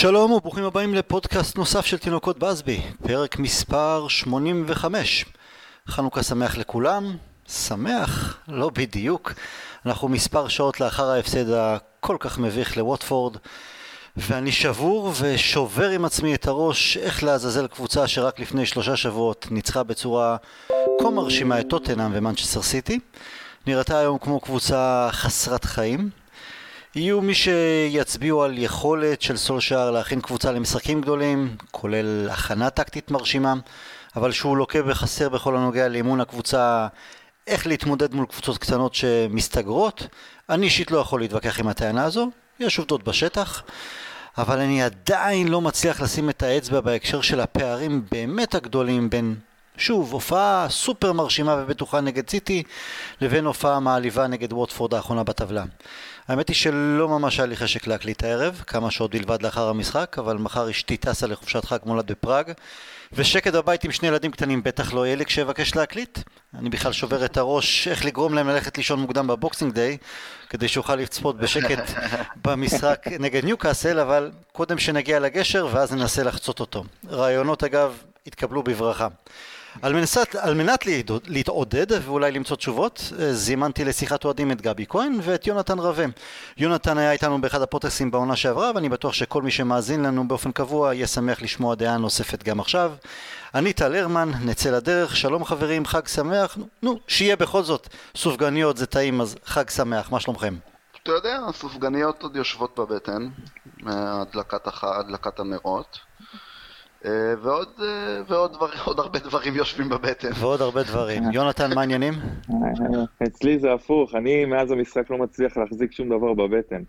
[0.00, 5.24] שלום וברוכים הבאים לפודקאסט נוסף של תינוקות בסבי, פרק מספר 85.
[5.88, 7.16] חנוכה שמח לכולם,
[7.48, 9.32] שמח, לא בדיוק.
[9.86, 13.36] אנחנו מספר שעות לאחר ההפסד הכל כך מביך לווטפורד,
[14.16, 19.82] ואני שבור ושובר עם עצמי את הראש איך לעזאזל קבוצה שרק לפני שלושה שבועות ניצחה
[19.82, 20.36] בצורה
[21.00, 22.98] כה מרשימה את טוטנאם ומנצ'סטר סיטי.
[23.66, 26.19] נראתה היום כמו קבוצה חסרת חיים.
[26.94, 33.54] יהיו מי שיצביעו על יכולת של סולשאר להכין קבוצה למשחקים גדולים, כולל הכנה טקטית מרשימה,
[34.16, 36.86] אבל שהוא לוקה בחסר בכל הנוגע לאימון הקבוצה,
[37.46, 40.06] איך להתמודד מול קבוצות קטנות שמסתגרות.
[40.48, 43.62] אני אישית לא יכול להתווכח עם הטענה הזו, יש עובדות בשטח,
[44.38, 49.34] אבל אני עדיין לא מצליח לשים את האצבע בהקשר של הפערים באמת הגדולים בין
[49.76, 52.62] שוב, הופעה סופר מרשימה ובטוחה נגד סיטי,
[53.20, 55.64] לבין הופעה מעליבה נגד ווטפורד האחרונה בטבלה.
[56.30, 60.36] האמת היא שלא ממש היה לי חשק להקליט הערב, כמה שעות בלבד לאחר המשחק, אבל
[60.36, 62.52] מחר אשתי טסה לחופשת חג מולד בפראג,
[63.12, 66.18] ושקט בבית עם שני ילדים קטנים בטח לא יהיה לי כשאבקש להקליט.
[66.58, 69.96] אני בכלל שובר את הראש איך לגרום להם ללכת לישון מוקדם בבוקסינג דיי,
[70.50, 71.90] כדי שאוכל לצפות בשקט
[72.44, 76.84] במשחק נגד ניוקאסל, אבל קודם שנגיע לגשר ואז ננסה לחצות אותו.
[77.08, 79.08] רעיונות אגב התקבלו בברכה.
[79.82, 80.86] על מנת, על מנת
[81.26, 86.04] להתעודד ואולי למצוא תשובות, אה, זימנתי לשיחת אוהדים את גבי כהן ואת יונתן רווה.
[86.56, 90.94] יונתן היה איתנו באחד הפוטקסים בעונה שעברה, ואני בטוח שכל מי שמאזין לנו באופן קבוע
[90.94, 92.92] יהיה שמח לשמוע דעה נוספת גם עכשיו.
[93.54, 96.58] אני טל הרמן, נצא לדרך, שלום חברים, חג שמח.
[96.82, 100.56] נו, שיהיה בכל זאת, סופגניות זה טעים, אז חג שמח, מה שלומכם?
[101.02, 103.28] אתה יודע, הסופגניות עוד יושבות בבטן,
[103.80, 105.98] מהדלקת הנרות.
[107.04, 110.30] אה, ועוד, אה, ועוד דבר, עוד הרבה דברים יושבים בבטן.
[110.34, 111.22] ועוד הרבה דברים.
[111.34, 112.14] יונתן, מה העניינים?
[113.26, 116.82] אצלי זה הפוך, אני מאז המשחק לא מצליח להחזיק שום דבר בבטן.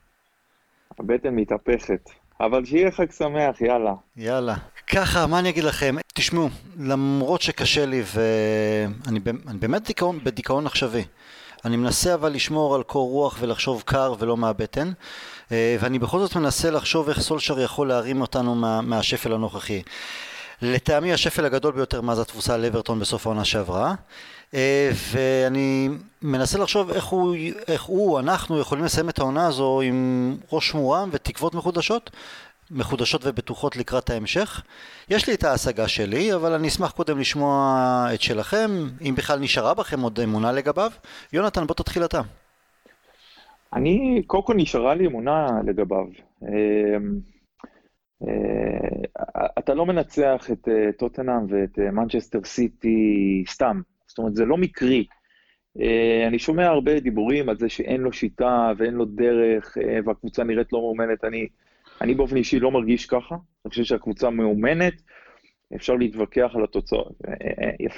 [1.00, 2.10] הבטן מתהפכת.
[2.40, 3.94] אבל שיהיה חג שמח, יאללה.
[4.18, 4.56] יאללה.
[4.88, 5.96] ככה, מה אני אגיד לכם?
[6.14, 9.20] תשמעו, למרות שקשה לי ואני
[9.60, 11.04] באמת דיכאון, בדיכאון עכשווי.
[11.66, 14.92] אני מנסה אבל לשמור על קור רוח ולחשוב קר ולא מהבטן.
[15.52, 19.82] אה, ואני בכל זאת מנסה לחשוב איך סולשר יכול להרים אותנו מה, מהשפל הנוכחי.
[20.62, 23.94] לטעמי השפל הגדול ביותר מאז התבוסה על אברטון בסוף העונה שעברה
[24.54, 25.90] אה, ואני
[26.22, 27.36] מנסה לחשוב איך הוא,
[27.68, 32.10] איך הוא, אנחנו יכולים לסיים את העונה הזו עם ראש מורם ותקוות מחודשות
[32.72, 34.62] מחודשות ובטוחות לקראת ההמשך.
[35.10, 39.74] יש לי את ההשגה שלי, אבל אני אשמח קודם לשמוע את שלכם, אם בכלל נשארה
[39.74, 40.92] בכם עוד אמונה לגביו.
[41.34, 42.22] יונתן, בוא תתחיל אתה.
[43.74, 46.08] אני, קודם כל נשארה לי אמונה לגביו.
[46.44, 47.20] אמ,
[48.28, 54.46] אה, אתה לא מנצח את אה, טוטנאם ואת מנצ'סטר אה, סיטי סתם, זאת אומרת, זה
[54.46, 55.06] לא מקרי.
[56.28, 60.80] אני שומע הרבה דיבורים על זה שאין לו שיטה ואין לו דרך והקבוצה נראית לא
[60.80, 61.24] מאומנת.
[61.24, 61.48] אני,
[62.02, 64.94] אני באופן אישי לא מרגיש ככה, אני חושב שהקבוצה מאומנת,
[65.76, 67.22] אפשר להתווכח על התוצאות,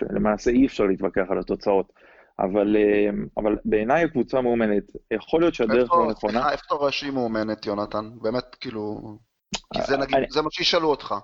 [0.10, 1.94] למעשה אי אפשר להתווכח על התוצאות.
[2.40, 4.84] אבל, אה, אבל בעיניי הקבוצה מאומנת.
[5.14, 6.52] יכול להיות שהדרך לא נכונה.
[6.52, 8.10] איפה אתה רואה שהיא מאומנת, יונתן?
[8.22, 9.18] באמת, כאילו...
[9.74, 11.16] כי זה נגיד, אני, זה מה שישאלו אותך.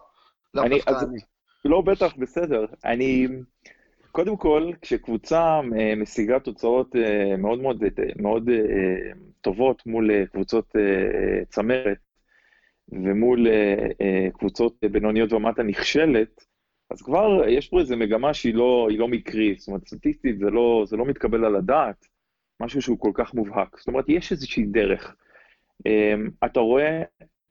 [0.54, 1.20] לא אני, אז, אני.
[1.66, 2.66] לא, בטח, בסדר.
[2.86, 3.28] אני...
[4.12, 7.84] קודם כל, כשקבוצה אה, משיגה תוצאות אה, מאוד מאוד,
[8.16, 8.50] מאוד
[9.42, 10.76] טובות מול קבוצות
[11.50, 11.98] צמרת
[12.92, 13.48] ומול
[14.34, 16.46] קבוצות בינוניות ומטה נכשלת,
[16.90, 20.84] אז כבר יש פה איזו מגמה שהיא לא, לא מקרית, זאת אומרת, סטטיסטית זה לא,
[20.88, 22.06] זה לא מתקבל על הדעת,
[22.60, 23.78] משהו שהוא כל כך מובהק.
[23.78, 25.16] זאת אומרת, יש איזושהי דרך.
[25.88, 27.02] Um, אתה רואה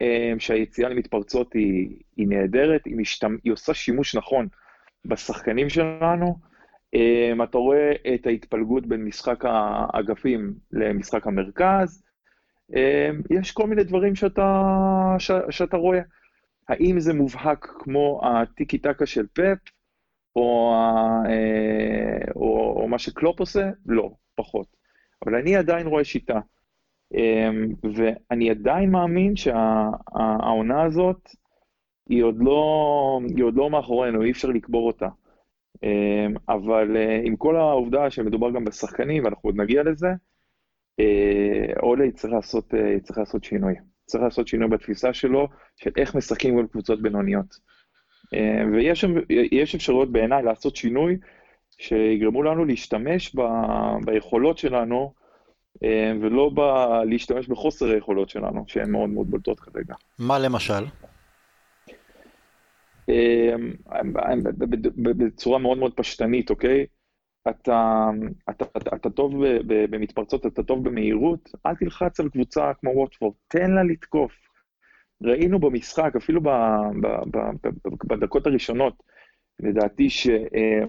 [0.02, 3.36] um, שהיציאה למתפרצות היא, היא נהדרת, היא, משתמ...
[3.44, 4.48] היא עושה שימוש נכון
[5.04, 6.36] בשחקנים שלנו.
[6.96, 12.02] Um, אתה רואה את ההתפלגות בין משחק האגפים למשחק המרכז.
[12.72, 12.76] Um,
[13.30, 14.74] יש כל מיני דברים שאתה,
[15.18, 15.30] ש...
[15.50, 16.00] שאתה רואה.
[16.68, 19.58] האם זה מובהק כמו הטיקי טקה של פפ,
[20.36, 20.74] או,
[21.26, 23.70] אה, או, או מה שקלופ עושה?
[23.86, 24.66] לא, פחות.
[25.24, 26.40] אבל אני עדיין רואה שיטה.
[27.14, 31.30] אמ, ואני עדיין מאמין שהעונה הזאת,
[32.08, 35.08] היא עוד, לא, היא עוד לא מאחורינו, אי אפשר לקבור אותה.
[35.82, 40.08] אמ, אבל אה, עם כל העובדה שמדובר גם בשחקנים, ואנחנו עוד נגיע לזה,
[41.00, 43.74] אה, אולי צריך לעשות, צריך לעשות שינוי.
[44.08, 47.58] צריך לעשות שינוי בתפיסה שלו, של איך משחקים מול קבוצות בינוניות.
[48.34, 51.16] אה, ויש אפשרויות בעיניי לעשות שינוי
[51.78, 53.42] שיגרמו לנו להשתמש ב,
[54.04, 55.12] ביכולות שלנו,
[55.84, 56.60] אה, ולא ב,
[57.04, 59.94] להשתמש בחוסר היכולות שלנו, שהן מאוד מאוד בולטות כרגע.
[60.18, 60.84] מה למשל?
[63.08, 63.54] אה,
[64.96, 66.86] בצורה מאוד מאוד פשטנית, אוקיי?
[67.48, 68.10] אתה,
[68.50, 69.32] אתה, אתה, אתה טוב
[69.66, 74.32] במתפרצות, אתה טוב במהירות, אל תלחץ על קבוצה כמו ווטפורד, תן לה לתקוף.
[75.22, 76.48] ראינו במשחק, אפילו ב,
[77.00, 77.68] ב, ב, ב,
[78.04, 79.02] בדקות הראשונות,
[79.60, 80.80] לדעתי ש, אה,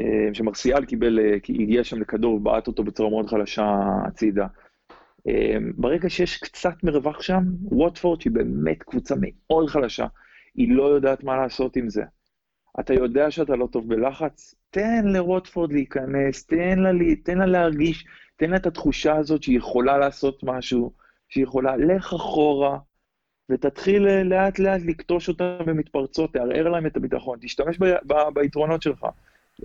[0.00, 1.18] אה, שמרסיאל קיבל,
[1.48, 4.46] הגיע שם לכדור ובעט אותו בצורה מאוד חלשה הצידה.
[5.76, 10.06] ברגע שיש קצת מרווח שם, ווטפורד, שהיא באמת קבוצה מאוד חלשה,
[10.54, 12.02] היא לא יודעת מה לעשות עם זה.
[12.80, 16.90] אתה יודע שאתה לא טוב בלחץ, תן לרוטפורד להיכנס, תן לה,
[17.24, 18.04] תן לה להרגיש,
[18.36, 20.92] תן לה את התחושה הזאת שהיא יכולה לעשות משהו,
[21.28, 22.78] שהיא יכולה, לך אחורה,
[23.50, 29.06] ותתחיל לאט לאט לקטוש אותם במתפרצות, תערער להם את הביטחון, תשתמש ב, ב, ביתרונות שלך.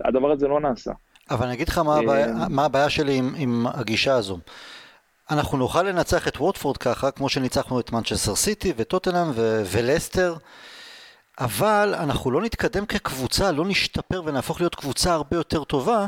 [0.04, 0.92] הדבר הזה לא נעשה.
[1.30, 4.38] אבל אני אגיד לך מה הבעיה, אה, מה הבעיה שלי עם, עם הגישה הזו.
[5.30, 9.26] אנחנו נוכל לנצח את ווטפורד ככה, כמו שניצחנו את מנצ'סטר סיטי וטוטנאם
[9.72, 10.34] ולסטר,
[11.38, 16.06] אבל אנחנו לא נתקדם כקבוצה, לא נשתפר ונהפוך להיות קבוצה הרבה יותר טובה,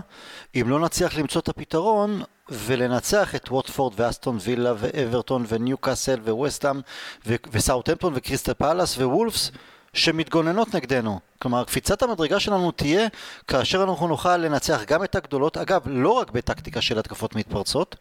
[0.55, 6.81] אם לא נצליח למצוא את הפתרון ולנצח את ווטפורד ואסטון וילה ואברטון וניוקאסל וווסטאם
[7.27, 9.51] וסאוטהמפטון וקריסטל פאלאס ווולפס
[9.95, 11.21] שמתגוננות נגדנו.
[11.39, 13.09] כלומר, קפיצת המדרגה שלנו תהיה
[13.49, 17.97] כאשר אנחנו נוכל לנצח גם את הגדולות, אגב, לא רק בטקטיקה של התקפות מתפרצות,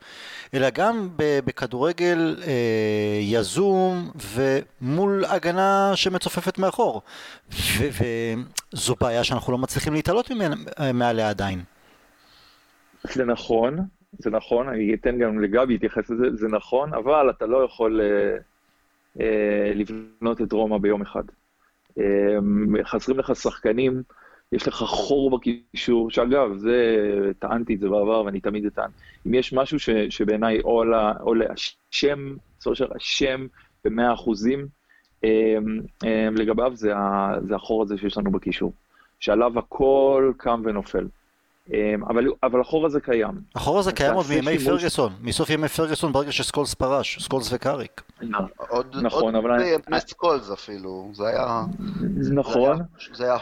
[0.54, 7.02] אלא גם בכדורגל אה, יזום ומול הגנה שמצופפת מאחור.
[8.74, 10.32] וזו בעיה שאנחנו לא מצליחים להתעלות
[10.94, 11.64] מעליה עדיין.
[13.04, 13.78] זה נכון,
[14.20, 18.38] זה נכון, אני אתן גם לגבי להתייחס לזה, זה נכון, אבל אתה לא יכול אה,
[19.20, 21.24] אה, לבנות את רומא ביום אחד.
[22.00, 22.38] אה,
[22.84, 24.04] חסרים לך שחקנים,
[24.52, 26.98] יש לך חור בקישור, שאגב, זה,
[27.40, 28.90] טענתי את זה בעבר ואני תמיד אטען.
[29.28, 33.48] אם יש משהו ש, שבעיניי או, להשם, בסופו של השם
[33.86, 34.68] במאה אחוזים,
[35.24, 35.58] אה,
[36.06, 36.94] אה, לגביו זה,
[37.48, 38.74] זה החור הזה שיש לנו בקישור,
[39.20, 41.08] שעליו הכל קם ונופל.
[41.72, 43.42] אמ, אבל, אבל החור הזה קיים.
[43.56, 44.66] החור הזה קיים עוד מימי שימוש...
[44.66, 48.02] פרגוסון, מסוף ימי פרגוסון ברגע שסקולס פרש, סקולס וקאריק.
[48.58, 49.64] עוד, נכון, עוד אבל...
[49.92, 51.62] עוד סקולס אפילו, זה היה...
[52.34, 52.80] נכון.
[53.14, 53.38] זה היה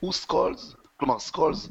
[0.00, 1.68] הוא סקולס, כלומר סקולס,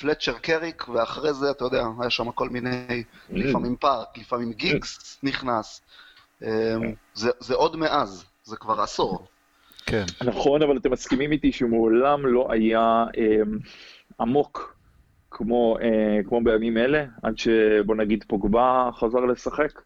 [0.00, 5.80] פלצ'ר קריק, ואחרי זה, אתה יודע, היה שם כל מיני, לפעמים פארק, לפעמים גיגס נכנס.
[6.42, 6.48] אמ,
[7.14, 9.26] זה, זה עוד מאז, זה כבר עשור.
[9.86, 10.04] כן.
[10.24, 13.58] נכון, אבל אתם מסכימים איתי שהוא מעולם לא היה אמ,
[14.20, 14.71] עמוק
[15.32, 19.80] כמו, אה, כמו בימים אלה, עד שבוא נגיד פוגבה חזר לשחק.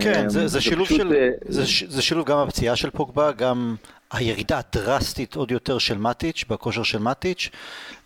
[0.00, 3.32] כן, זה, זה, זה שילוב פשוט, של, אה, זה, זה שילוב גם הפציעה של פוגבה,
[3.32, 3.76] גם
[4.12, 7.50] הירידה הדרסטית עוד יותר של מטיץ', בכושר של מטיץ',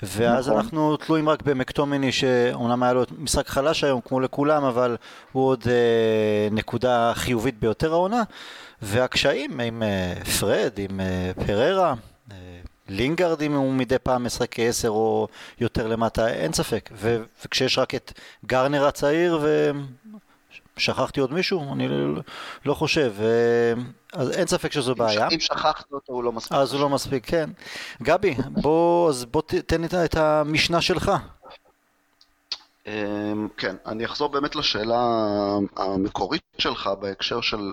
[0.02, 0.60] ואז נכון.
[0.60, 4.96] אנחנו תלויים רק במקטומני, שאומנם היה לו משחק חלש היום, כמו לכולם, אבל
[5.32, 8.22] הוא עוד אה, נקודה חיובית ביותר העונה,
[8.82, 11.94] והקשיים עם אה, פרד, עם אה, פריירה, אה,
[12.90, 15.28] לינגארד אם הוא מדי פעם משחק כעשר או
[15.60, 16.90] יותר למטה, אין ספק.
[16.92, 18.12] ו- וכשיש רק את
[18.46, 19.38] גרנר הצעיר
[20.76, 22.22] ושכחתי עוד מישהו, אני לא,
[22.64, 23.12] לא חושב.
[23.16, 23.24] ו...
[24.12, 25.28] אז אין ספק שזו בעיה.
[25.32, 26.52] אם שכחת אותו הוא לא מספיק.
[26.52, 27.50] אז הוא לא מספיק, כן.
[28.02, 31.12] גבי, בוא, אז בוא תן את, את המשנה שלך.
[32.86, 35.00] אמ, כן, אני אחזור באמת לשאלה
[35.76, 37.72] המקורית שלך בהקשר של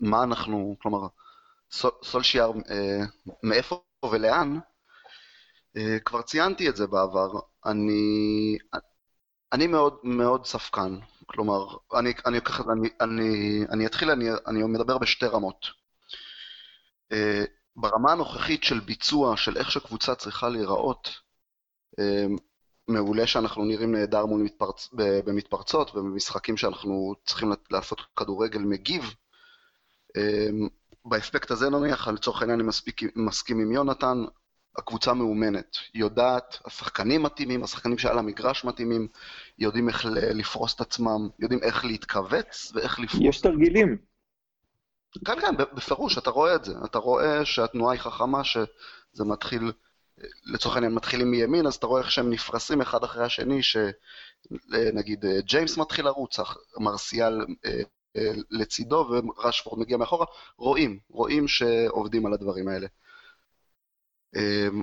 [0.00, 1.06] מה אנחנו, כלומר,
[2.02, 3.04] סולשיאר, אה,
[3.42, 3.80] מאיפה
[4.12, 4.58] ולאן,
[5.76, 7.32] אה, כבר ציינתי את זה בעבר,
[7.66, 8.58] אני,
[9.52, 15.26] אני מאוד מאוד ספקן, כלומר, אני, אני, אני, אני, אני אתחיל, אני, אני מדבר בשתי
[15.26, 15.66] רמות.
[17.12, 17.44] אה,
[17.76, 21.08] ברמה הנוכחית של ביצוע, של איך שקבוצה צריכה להיראות,
[21.98, 22.26] אה,
[22.88, 24.88] מעולה שאנחנו נראים נהדר מול מתפרצ...
[24.94, 29.14] במתפרצות ובמשחקים שאנחנו צריכים לעשות כדורגל מגיב.
[31.08, 34.24] באספקט הזה נניח, לצורך העניין אני מספיק, מסכים עם יונתן,
[34.78, 39.08] הקבוצה מאומנת, היא יודעת, השחקנים מתאימים, השחקנים שעל המגרש מתאימים,
[39.58, 43.22] יודעים איך לפרוס את עצמם, יודעים איך להתכווץ ואיך לפרוס.
[43.22, 43.96] יש תרגילים.
[45.24, 46.74] כן, כן, בפירוש, אתה רואה את זה.
[46.84, 49.72] אתה רואה שהתנועה היא חכמה, שזה מתחיל,
[50.44, 55.76] לצורך העניין מתחילים מימין, אז אתה רואה איך שהם נפרסים אחד אחרי השני, שנגיד ג'יימס
[55.76, 56.40] מתחיל לרוץ,
[56.78, 57.82] מרסיאל אה,
[58.50, 62.86] לצידו ורשפורד מגיע מאחורה, רואים, רואים שעובדים על הדברים האלה.
[64.36, 64.82] אמ,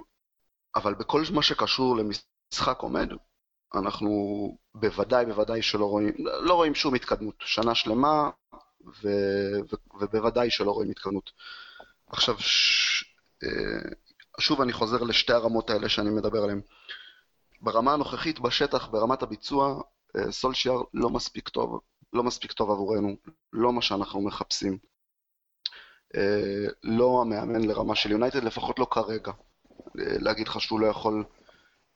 [0.76, 3.10] אבל בכל מה שקשור למשחק עומד,
[3.76, 4.10] אנחנו
[4.76, 7.36] בוודאי, בוודאי שלא רואים, לא רואים שום התקדמות.
[7.40, 8.30] שנה שלמה,
[9.04, 9.08] ו,
[9.72, 11.32] ו, ובוודאי שלא רואים התקדמות.
[12.08, 13.04] עכשיו, ש,
[13.44, 13.90] אה,
[14.40, 16.62] שוב אני חוזר לשתי הרמות האלה שאני מדבר עליהן.
[17.62, 19.82] ברמה הנוכחית, בשטח, ברמת הביצוע,
[20.16, 21.80] אה, סולשיאר לא מספיק טוב.
[22.14, 23.16] לא מספיק טוב עבורנו,
[23.54, 24.78] לא מה שאנחנו מחפשים.
[26.16, 29.32] אה, לא המאמן לרמה של יונייטד, לפחות לא כרגע.
[30.00, 31.24] אה, להגיד לך שהוא לא יכול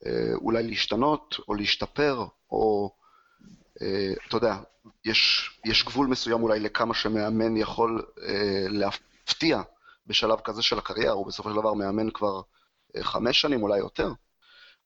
[0.06, 2.92] אה, אולי להשתנות, או להשתפר, או
[4.28, 4.58] אתה יודע,
[5.06, 8.06] יש, יש גבול מסוים אולי לכמה שמאמן יכול
[8.70, 9.62] להפתיע
[10.08, 12.42] בשלב כזה של הקריירה, הוא בסופו של דבר מאמן כבר
[13.02, 14.12] חמש שנים, אולי יותר,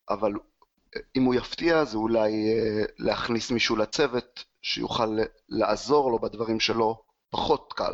[0.09, 0.33] אבל
[1.15, 2.31] אם הוא יפתיע זה אולי
[2.97, 5.17] להכניס מישהו לצוות שיוכל
[5.49, 7.93] לעזור לו בדברים שלו פחות קל.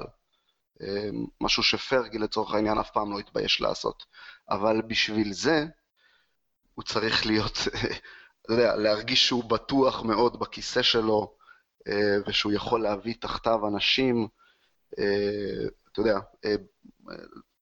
[1.42, 4.06] משהו שפרגי לצורך העניין אף פעם לא התבייש לעשות.
[4.50, 5.66] אבל בשביל זה
[6.76, 7.58] הוא צריך להיות,
[8.42, 11.34] אתה יודע, להרגיש שהוא בטוח מאוד בכיסא שלו,
[12.28, 14.28] ושהוא יכול להביא תחתיו אנשים,
[14.90, 16.20] אתה יודע,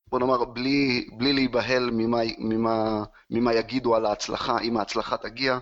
[0.08, 5.60] בוא נאמר, בלי, בלי להיבהל ממה, ממה, ממה יגידו על ההצלחה, אם ההצלחה תגיע,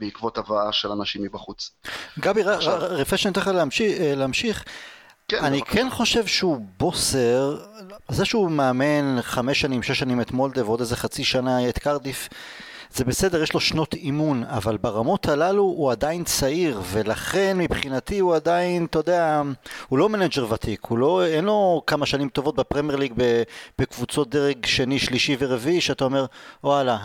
[0.00, 1.70] בעקבות הבאה של אנשים מבחוץ.
[2.18, 2.42] גבי,
[2.90, 3.50] לפני שאני אתן לך
[4.16, 4.64] להמשיך,
[5.28, 7.58] כן, אני כן חושב שהוא בוסר,
[8.08, 12.28] זה שהוא מאמן חמש שנים, שש שנים את מולדה ועוד איזה חצי שנה את קרדיף,
[12.90, 18.34] זה בסדר, יש לו שנות אימון, אבל ברמות הללו הוא עדיין צעיר, ולכן מבחינתי הוא
[18.34, 19.42] עדיין, אתה יודע,
[19.88, 23.12] הוא לא מנג'ר ותיק, הוא לא, אין לו כמה שנים טובות בפרמייר ליג
[23.78, 26.26] בקבוצות דרג שני, שלישי ורביעי, שאתה אומר,
[26.64, 26.98] וואלה,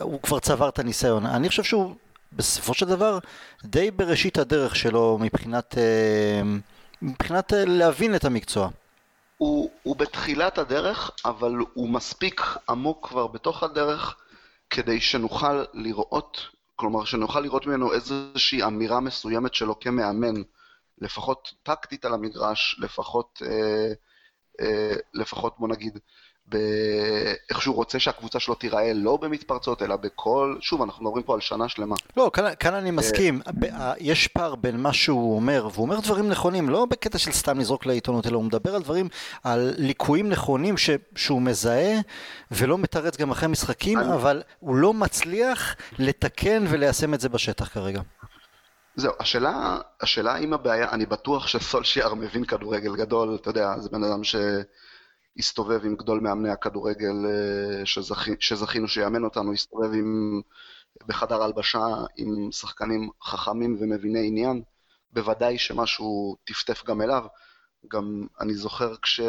[0.00, 1.26] הוא כבר צבר את הניסיון.
[1.26, 1.94] אני חושב שהוא
[2.36, 3.18] בסופו של דבר
[3.64, 6.42] די בראשית הדרך שלו מבחינת, אה,
[7.02, 8.70] מבחינת אה, להבין את המקצוע.
[9.38, 14.16] הוא, הוא בתחילת הדרך, אבל הוא מספיק עמוק כבר בתוך הדרך
[14.70, 16.40] כדי שנוכל לראות,
[16.76, 20.34] כלומר שנוכל לראות ממנו איזושהי אמירה מסוימת שלו כמאמן,
[20.98, 23.92] לפחות טקטית על המגרש, לפחות, אה,
[24.60, 25.98] אה, לפחות בוא נגיד,
[26.46, 30.56] באיך שהוא רוצה שהקבוצה שלו תיראה לא במתפרצות, אלא בכל...
[30.60, 31.96] שוב, אנחנו מדברים פה על שנה שלמה.
[32.16, 33.40] לא, כאן, כאן אני מסכים.
[33.98, 37.86] יש פער בין מה שהוא אומר, והוא אומר דברים נכונים, לא בקטע של סתם לזרוק
[37.86, 39.08] לעיתונות, אלא הוא מדבר על דברים,
[39.44, 41.94] על ליקויים נכונים ש, שהוא מזהה,
[42.50, 44.14] ולא מתרץ גם אחרי משחקים, אני...
[44.14, 48.00] אבל הוא לא מצליח לתקן וליישם את זה בשטח כרגע.
[48.96, 54.04] זהו, השאלה, השאלה אם הבעיה, אני בטוח שסולשיאר מבין כדורגל גדול, אתה יודע, זה בן
[54.04, 54.36] אדם ש...
[55.36, 60.40] הסתובב עם גדול מאמני הכדורגל אה, שזכי, שזכינו שיאמן אותנו, הסתובב עם,
[61.06, 61.86] בחדר הלבשה
[62.16, 64.62] עם שחקנים חכמים ומביני עניין,
[65.12, 67.26] בוודאי שמשהו טפטף גם אליו.
[67.88, 69.20] גם אני זוכר כש,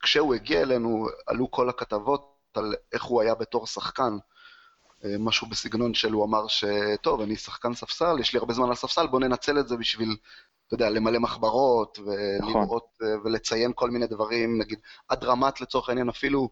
[0.00, 4.18] כשהוא הגיע אלינו, עלו כל הכתבות על איך הוא היה בתור שחקן.
[5.04, 8.74] אה, משהו בסגנון של הוא אמר שטוב, אני שחקן ספסל, יש לי הרבה זמן על
[8.74, 10.16] ספסל, בוא ננצל את זה בשביל
[10.68, 13.20] אתה יודע, למלא מחברות, ולראות נכון.
[13.24, 16.48] ולציין כל מיני דברים, נגיד, עד רמת לצורך העניין אפילו,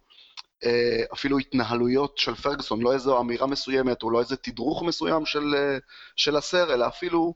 [0.65, 5.55] אה, אפילו התנהלויות של פרגוסון, לא איזו אמירה מסוימת, או לא איזה תדרוך מסוים של,
[5.57, 5.79] אה,
[6.17, 7.35] של הסר, אלא אפילו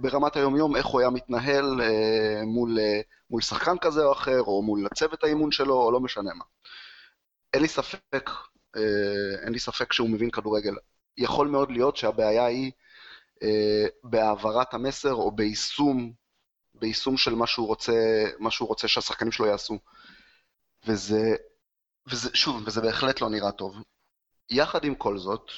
[0.00, 1.80] ברמת היומיום, איך הוא היה מתנהל
[2.46, 2.78] מול,
[3.30, 6.44] מול שחקן כזה או אחר, או מול הצוות האימון שלו, או לא משנה מה.
[7.54, 8.30] אין לי ספק,
[9.44, 10.74] אין לי ספק שהוא מבין כדורגל.
[11.16, 12.85] יכול מאוד להיות שהבעיה היא אה,
[14.04, 16.12] בהעברת המסר או ביישום,
[16.74, 19.78] ביישום של מה שהוא רוצה, מה שהוא רוצה שהשחקנים שלו יעשו.
[20.86, 21.36] וזה,
[22.06, 23.76] וזה, שוב, וזה בהחלט לא נראה טוב.
[24.50, 25.50] יחד עם כל זאת,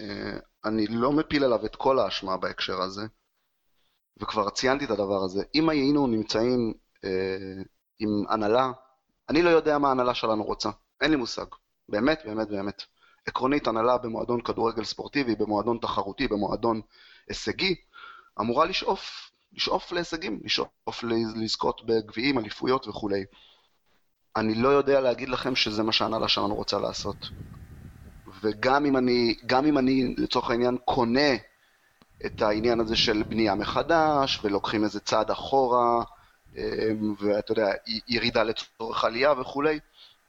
[0.00, 3.02] אה, אני לא מפיל עליו את כל האשמה בהקשר הזה,
[4.22, 5.42] וכבר ציינתי את הדבר הזה.
[5.54, 6.74] אם היינו נמצאים
[7.04, 7.62] אה,
[7.98, 8.72] עם הנהלה,
[9.28, 11.46] אני לא יודע מה ההנהלה שלנו רוצה, אין לי מושג.
[11.88, 12.82] באמת, באמת, באמת.
[13.26, 16.80] עקרונית, הנהלה במועדון כדורגל ספורטיבי, במועדון תחרותי, במועדון
[17.28, 17.74] הישגי,
[18.40, 21.02] אמורה לשאוף, לשאוף להישגים, לשאוף
[21.36, 23.24] לזכות בגביעים, אליפויות וכולי.
[24.36, 27.16] אני לא יודע להגיד לכם שזה מה שהנהלה שלנו רוצה לעשות.
[28.40, 31.34] וגם אם אני, גם אם אני לצורך העניין קונה
[32.26, 36.04] את העניין הזה של בנייה מחדש, ולוקחים איזה צעד אחורה,
[36.56, 37.72] אמ, ואתה יודע,
[38.08, 39.78] ירידה לצורך עלייה וכולי,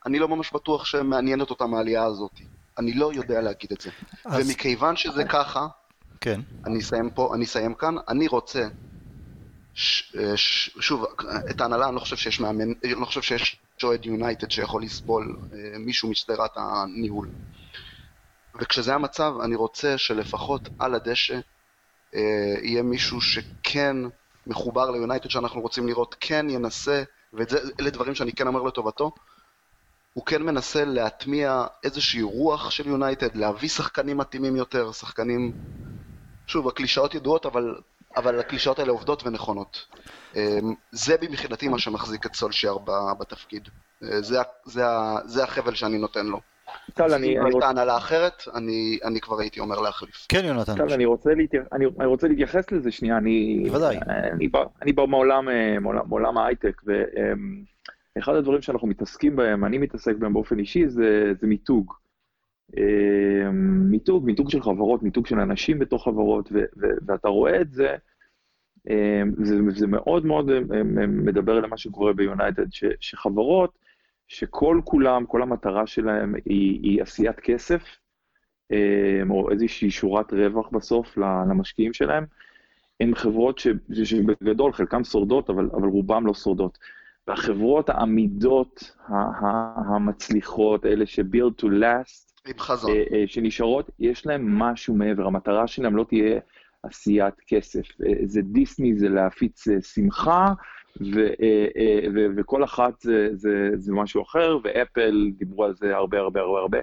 [0.06, 2.32] אני לא ממש בטוח שמעניינת אותם העלייה הזאת.
[2.78, 3.90] אני לא יודע להגיד את זה.
[4.26, 4.50] אז...
[4.50, 5.68] ומכיוון שזה ככה,
[6.26, 6.42] כן.
[6.66, 7.96] אני אסיים פה, אני אסיים כאן.
[8.08, 8.68] אני רוצה,
[9.74, 11.06] ש, ש, שוב,
[11.50, 15.38] את ההנהלה, אני לא חושב שיש מאמן, אני לא חושב שיש אוהד יונייטד שיכול לסבול
[15.54, 17.30] אה, מישהו משדרת הניהול.
[18.62, 21.40] וכשזה המצב, אני רוצה שלפחות על הדשא
[22.16, 23.98] אה, יהיה מישהו שכן
[24.48, 27.04] מחובר ליונייטד שאנחנו רוצים לראות, כן ינסה,
[27.34, 29.12] ואלה דברים שאני כן אומר לטובתו,
[30.14, 35.52] הוא כן מנסה להטמיע איזושהי רוח של יונייטד, להביא שחקנים מתאימים יותר, שחקנים
[36.48, 37.76] שוב, הקלישאות ידועות, אבל,
[38.18, 39.86] אבל הקלישאות האלה עובדות ונכונות.
[40.36, 42.78] אמ, זה מבחינתי מה שמחזיק את סולשייר
[43.20, 43.70] בתפקיד.
[44.04, 44.84] אה, זה, זה,
[45.26, 46.40] זה החבל שאני נותן לו.
[46.94, 47.40] טל, אני...
[47.40, 50.26] אם הייתה הנהלה אחרת, אני, אני כבר הייתי אומר להחליף.
[50.30, 50.76] כן, יונתן.
[50.76, 51.64] טל, אני רוצה, להתייח...
[51.74, 53.18] אני, אני רוצה להתייחס לזה שנייה.
[53.18, 53.98] אני, בוודאי.
[54.08, 56.82] אני בא, אני בא מעולם, אה, מעולם, מעולם ההייטק,
[58.16, 61.94] ואחד הדברים שאנחנו מתעסקים בהם, אני מתעסק בהם באופן אישי, זה, זה מיתוג.
[62.78, 67.72] אמ, מיתוג, מיתוג של חברות, מיתוג של אנשים בתוך חברות, ו- ו- ואתה רואה את
[67.72, 67.96] זה
[69.44, 70.50] זה, זה מאוד מאוד
[71.08, 72.66] מדבר למה שקורה ביונייטד,
[73.00, 73.78] שחברות
[74.28, 77.82] שכל כולם, כל המטרה שלהם היא, היא עשיית כסף,
[79.30, 82.26] או איזושהי שורת רווח בסוף למשקיעים שלהם,
[83.00, 83.68] הן חברות ש,
[84.04, 86.78] שבגדול חלקן שורדות, אבל, אבל רובן לא שורדות.
[87.28, 88.96] והחברות העמידות,
[89.88, 92.92] המצליחות, אלה ש-build to last, עם חזון.
[92.92, 96.40] אה, אה, שנשארות, יש להן משהו מעבר, המטרה שלהן לא תהיה
[96.84, 98.02] עשיית כסף.
[98.06, 100.54] אה, זה דיסני, זה להפיץ שמחה,
[101.02, 101.28] ו,
[102.14, 106.60] ו, וכל אחת זה, זה, זה משהו אחר, ואפל דיברו על זה הרבה הרבה הרבה
[106.60, 106.78] הרבה.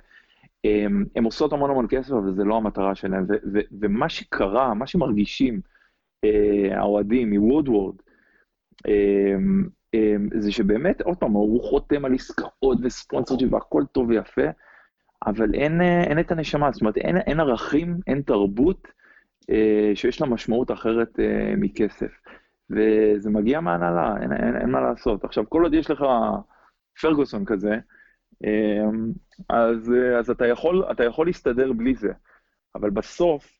[1.14, 3.26] הן עושות המון המון כסף, אבל זה לא המטרה שלהן.
[3.80, 5.60] ומה שקרה, מה שמרגישים
[6.70, 7.94] האוהדים מוודוורד,
[10.38, 14.50] זה שבאמת, עוד פעם, הוא חותם על עסקאות וספונסרג'י והכל טוב ויפה,
[15.26, 18.88] אבל אין, אה, אין את הנשמה, זאת אומרת, אין, אין ערכים, אין תרבות
[19.50, 22.12] אה, שיש לה משמעות אחרת אה, מכסף.
[22.70, 25.24] וזה מגיע מהנהלה, אין, אין, אין מה לעשות.
[25.24, 26.04] עכשיו, כל עוד יש לך
[27.00, 27.78] פרגוסון כזה,
[28.44, 28.84] אה,
[29.48, 32.12] אז, אה, אז אתה, יכול, אתה יכול להסתדר בלי זה.
[32.74, 33.52] אבל בסוף,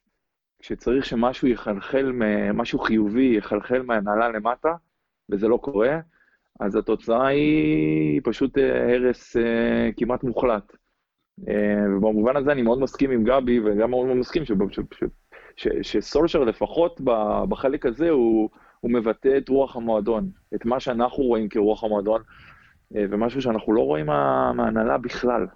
[0.59, 2.13] כשצריך שמשהו יחלחל,
[2.55, 4.75] משהו חיובי יחלחל מהנהלה למטה,
[5.31, 6.01] וזה לא קורה,
[6.61, 10.73] אז התוצאה היא פשוט אה, הרס אה, כמעט מוחלט.
[11.49, 14.43] אה, ובמובן הזה אני מאוד מסכים עם גבי, וגם מאוד מסכים
[15.83, 17.01] שסולשר לפחות
[17.49, 22.23] בחלק הזה הוא, הוא מבטא את רוח המועדון, את מה שאנחנו רואים כרוח המועדון,
[22.91, 25.47] ומשהו שאנחנו לא רואים מההנהלה בכלל,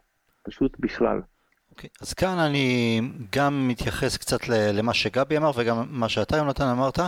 [0.43, 1.19] פשוט בכלל.
[1.19, 3.01] Okay, אוקיי, אז כאן אני
[3.37, 6.99] גם מתייחס קצת למה שגבי אמר וגם מה שאתה יונתן אמרת,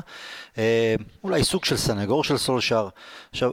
[1.25, 2.89] אולי סוג של סנגור של סולשר.
[3.31, 3.53] עכשיו,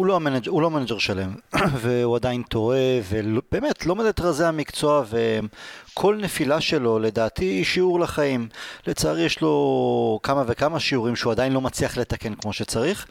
[0.00, 1.34] הוא לא, המנג'ר, הוא לא מנג'ר שלם,
[1.82, 2.78] והוא עדיין טועה,
[3.08, 8.48] ובאמת לומד את רזי המקצוע, וכל נפילה שלו לדעתי היא שיעור לחיים.
[8.86, 13.06] לצערי יש לו כמה וכמה שיעורים שהוא עדיין לא מצליח לתקן כמו שצריך,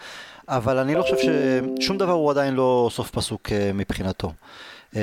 [0.47, 1.15] אבל אני לא חושב
[1.79, 4.33] ששום דבר הוא עדיין לא סוף פסוק אה, מבחינתו.
[4.93, 4.95] Uh,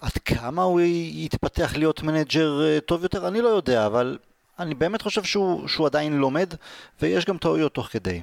[0.00, 0.80] עד כמה הוא
[1.12, 4.18] יתפתח להיות מנג'ר uh, טוב יותר, אני לא יודע, אבל
[4.58, 6.54] אני באמת חושב שהוא, שהוא עדיין לומד,
[7.02, 8.20] ויש גם טעויות תוך כדי.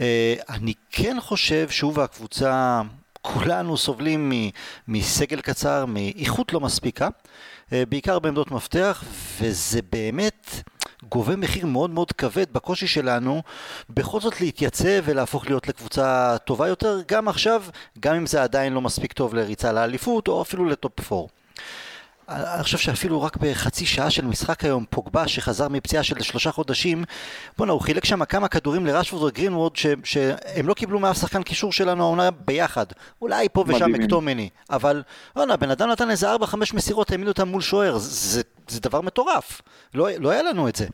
[0.00, 2.82] אה, אני כן חושב שהוא והקבוצה,
[3.22, 4.32] כולנו סובלים
[4.88, 7.08] מסגל קצר, מאיכות לא מספיקה,
[7.72, 9.04] אה, בעיקר בעמדות מפתח,
[9.40, 10.62] וזה באמת
[11.08, 13.42] גובה מחיר מאוד מאוד כבד בקושי שלנו
[13.90, 17.62] בכל זאת להתייצב ולהפוך להיות לקבוצה טובה יותר, גם עכשיו,
[18.00, 21.26] גם אם זה עדיין לא מספיק טוב לריצה לאליפות או אפילו לטופ 4.
[22.28, 27.04] אני חושב שאפילו רק בחצי שעה של משחק היום, פוגבה שחזר מפציעה של שלושה חודשים,
[27.58, 31.72] בואנה, הוא חילק שם כמה כדורים לרשפורד וגרינוורד ש, שהם לא קיבלו מאף שחקן קישור
[31.72, 32.86] שלנו העונה ביחד.
[33.22, 35.02] אולי פה ושם מקטומני, אבל
[35.36, 39.00] בואנה, בן אדם נתן איזה 4-5 מסירות, העמידו אותם מול שוער, זה, זה, זה דבר
[39.00, 39.62] מטורף.
[39.94, 40.86] לא, לא היה לנו את זה.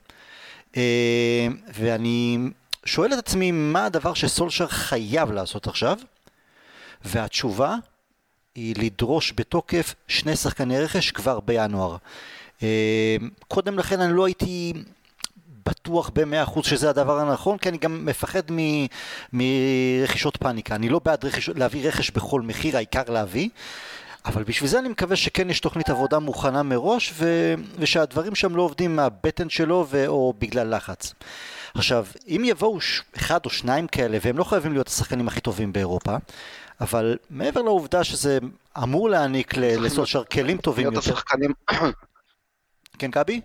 [0.76, 2.38] אה, ואני
[2.84, 5.98] שואל את עצמי, מה הדבר שסולשר חייב לעשות עכשיו?
[7.04, 7.76] והתשובה
[8.54, 11.96] היא לדרוש בתוקף שני שחקני רכש כבר בינואר.
[12.62, 13.16] אה,
[13.48, 14.72] קודם לכן אני לא הייתי
[15.66, 18.86] בטוח במאה אחוז שזה הדבר הנכון, כי אני גם מפחד מ,
[19.32, 20.74] מרכישות פאניקה.
[20.74, 23.48] אני לא בעד רכש, להביא רכש בכל מחיר, העיקר להביא.
[24.24, 27.54] אבל בשביל זה אני מקווה שכן יש תוכנית עבודה מוכנה מראש ו...
[27.78, 30.06] ושהדברים שם לא עובדים מהבטן שלו ו...
[30.06, 31.14] או בגלל לחץ.
[31.74, 33.02] עכשיו, אם יבואו ש...
[33.16, 36.16] אחד או שניים כאלה והם לא חייבים להיות השחקנים הכי טובים באירופה,
[36.82, 38.38] אבל מעבר לעובדה שזה
[38.82, 40.98] אמור להעניק לסושר כלים טובים יותר.
[40.98, 41.52] השחקנים...
[42.98, 43.40] כן, גבי?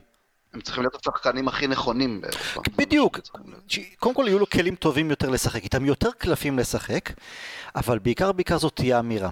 [0.53, 2.21] הם צריכים להיות השחקנים הכי נכונים.
[2.77, 3.19] בדיוק.
[3.99, 7.09] קודם כל יהיו לו כלים טובים יותר לשחק איתם, יותר קלפים לשחק,
[7.75, 9.29] אבל בעיקר בעיקר זאת תהיה אמירה.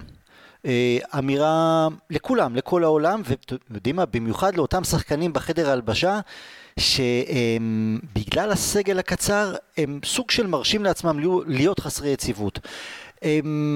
[0.66, 6.20] אה, אמירה לכולם, לכל העולם, ואתם יודעים מה, במיוחד לאותם שחקנים בחדר ההלבשה,
[6.80, 12.58] שבגלל הסגל הקצר הם סוג של מרשים לעצמם להיות חסרי יציבות.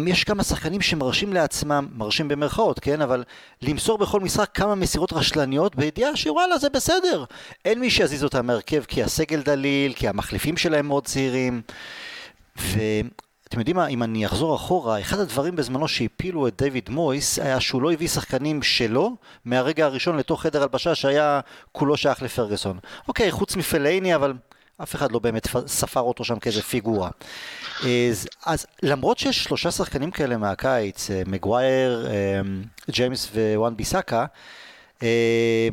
[0.07, 3.25] יש כמה שחקנים שמרשים לעצמם, מרשים במרכאות, כן, אבל
[3.63, 7.25] למסור בכל משחק כמה מסירות רשלניות בידיעה שוואלה זה בסדר.
[7.65, 11.63] אין מי שיזיז אותם מהרכב כי הסגל דליל, כי המחליפים שלהם מאוד צעירים.
[12.57, 17.61] ואתם יודעים מה, אם אני אחזור אחורה, אחד הדברים בזמנו שהפילו את דיוויד מויס היה
[17.61, 21.41] שהוא לא הביא שחקנים שלו מהרגע הראשון לתוך חדר הלבשה שהיה
[21.73, 22.79] כולו שייך לפרגוסון.
[23.09, 24.33] אוקיי, חוץ מפלייני, אבל
[24.83, 27.11] אף אחד לא באמת ספר אותו שם כאיזה פיגורה.
[27.83, 32.41] אז, אז למרות שיש שלושה שחקנים כאלה מהקיץ, אה, מגווייר, אה,
[32.91, 34.27] ג'יימס ווואן ביסאקה,
[35.03, 35.69] אה,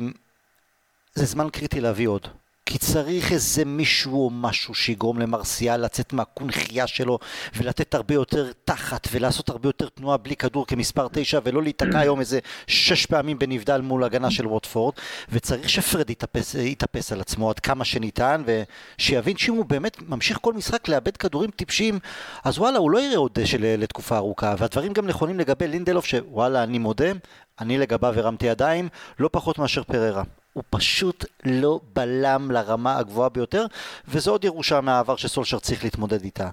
[1.15, 2.28] זה זמן קריטי להביא עוד.
[2.69, 7.19] כי צריך איזה מישהו או משהו שיגרום למרסיאל לצאת מהקונכייה שלו
[7.56, 12.19] ולתת הרבה יותר תחת ולעשות הרבה יותר תנועה בלי כדור כמספר תשע ולא להיתקע היום
[12.19, 14.93] איזה שש פעמים בנבדל מול הגנה של ווטפורד.
[15.30, 20.53] וצריך שפרד יתאפס, יתאפס על עצמו עד כמה שניתן ושיבין שאם הוא באמת ממשיך כל
[20.53, 21.99] משחק לאבד כדורים טיפשים
[22.43, 24.56] אז וואלה הוא לא יראה עוד דשא לתקופה ארוכה.
[24.58, 27.12] והדברים גם נכונים לגבי לינדלוף שוואלה אני מודה
[27.60, 30.23] אני לגביו הרמתי ידיים לא פחות מאשר פררה
[30.58, 33.65] הוא פשוט לא בלם לרמה הגבוהה ביותר,
[34.08, 36.50] וזו עוד ירושה מהעבר שסולשר צריך להתמודד איתה.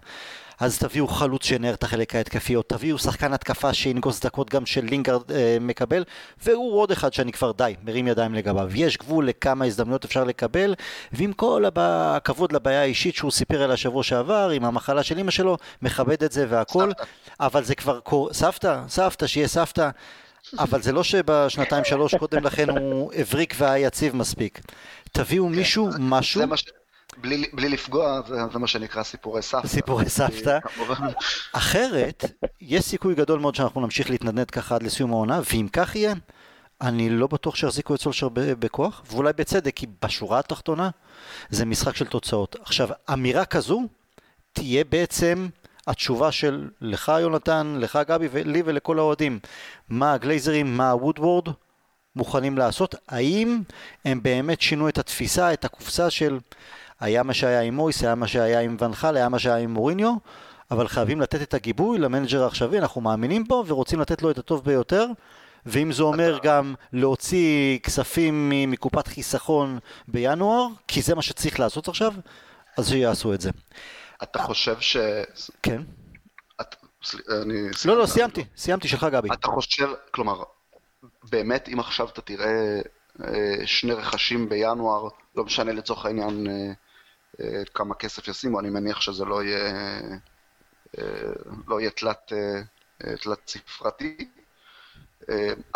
[0.60, 4.84] אז תביאו חלוץ שינער את החלק ההתקפי, או תביאו שחקן התקפה שינגוס דקות גם של
[4.84, 6.04] לינגרד אה, מקבל,
[6.44, 8.68] והוא עוד אחד שאני כבר די, מרים ידיים לגביו.
[8.74, 10.74] יש גבול לכמה הזדמנויות אפשר לקבל,
[11.12, 15.30] ועם כל הבא, הכבוד לבעיה האישית שהוא סיפר עליה שבוע שעבר, עם המחלה של אמא
[15.30, 16.90] שלו, מכבד את זה והכל,
[17.40, 18.32] אבל זה כבר קור...
[18.32, 19.90] סבתא, סבתא, שיהיה סבתא.
[20.58, 24.60] אבל זה לא שבשנתיים שלוש קודם לכן הוא הבריק והיה יציב מספיק.
[25.12, 26.40] תביאו כן, מישהו, משהו...
[27.16, 29.68] בלי, בלי לפגוע, זה, זה מה שנקרא סיפורי סבתא.
[29.68, 30.58] סיפורי סבתא.
[31.52, 32.24] אחרת,
[32.60, 36.14] יש סיכוי גדול מאוד שאנחנו נמשיך להתנדנד ככה עד לסיום העונה, ואם כך יהיה,
[36.80, 40.90] אני לא בטוח שיחזיקו את סולשר בכוח, ואולי בצדק, כי בשורה התחתונה
[41.50, 42.56] זה משחק של תוצאות.
[42.62, 43.82] עכשיו, אמירה כזו
[44.52, 45.48] תהיה בעצם
[45.86, 49.38] התשובה של לך יונתן, לך גבי ולי ולכל האוהדים,
[49.88, 51.48] מה הגלייזרים, מה הוודוורד
[52.16, 53.62] מוכנים לעשות, האם
[54.04, 56.38] הם באמת שינו את התפיסה, את הקופסה של
[57.00, 59.74] היה מה שהיה עם מויס, היה מה שהיה עם ואן חאל, היה מה שהיה עם
[59.74, 60.14] מוריניו,
[60.70, 64.64] אבל חייבים לתת את הגיבוי למנג'ר העכשווי, אנחנו מאמינים בו ורוצים לתת לו את הטוב
[64.64, 65.06] ביותר.
[65.66, 72.12] ואם זה אומר גם להוציא כספים מקופת חיסכון בינואר, כי זה מה שצריך לעשות עכשיו,
[72.76, 73.50] אז שיעשו את זה.
[74.24, 74.96] אתה חושב ש...
[75.62, 75.82] כן.
[76.60, 76.74] את...
[77.42, 77.68] אני...
[77.84, 79.28] לא, לא, סיימתי, סיימתי שלך גבי.
[79.32, 80.42] אתה חושב, כלומר,
[81.30, 82.80] באמת אם עכשיו אתה תראה
[83.22, 86.72] אה, שני רכשים בינואר, לא משנה לצורך העניין אה,
[87.40, 90.00] אה, כמה כסף ישימו, אני מניח שזה לא יהיה,
[91.68, 92.32] לא יהיה תלת,
[93.22, 94.16] תלת ספרתי,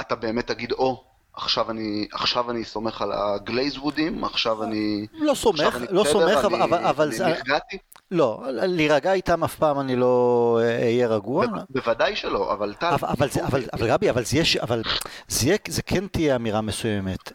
[0.00, 5.06] אתה באמת תגיד, או, עכשיו אני, עכשיו אני סומך על הגלייזוודים, עכשיו אני...
[5.12, 7.26] לא סומך, לא סומך, אבל, אבל, אבל זה...
[7.26, 7.78] נרגעתי?
[8.10, 11.46] לא, להירגע איתם אף פעם אני לא אהיה רגוע.
[11.70, 12.86] בוודאי שלא, אבל טל...
[12.86, 14.82] אבל, אבל, אבל, גבי, אבל זה יש, אבל
[15.28, 17.32] זה, זה כן תהיה אמירה מסוימת.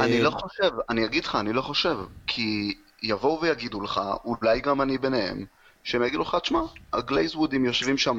[0.00, 4.80] אני לא חושב, אני אגיד לך, אני לא חושב, כי יבואו ויגידו לך, אולי גם
[4.82, 5.44] אני ביניהם,
[5.84, 6.60] שהם יגידו לך, תשמע,
[6.92, 8.18] הגלייזוודים יושבים שם,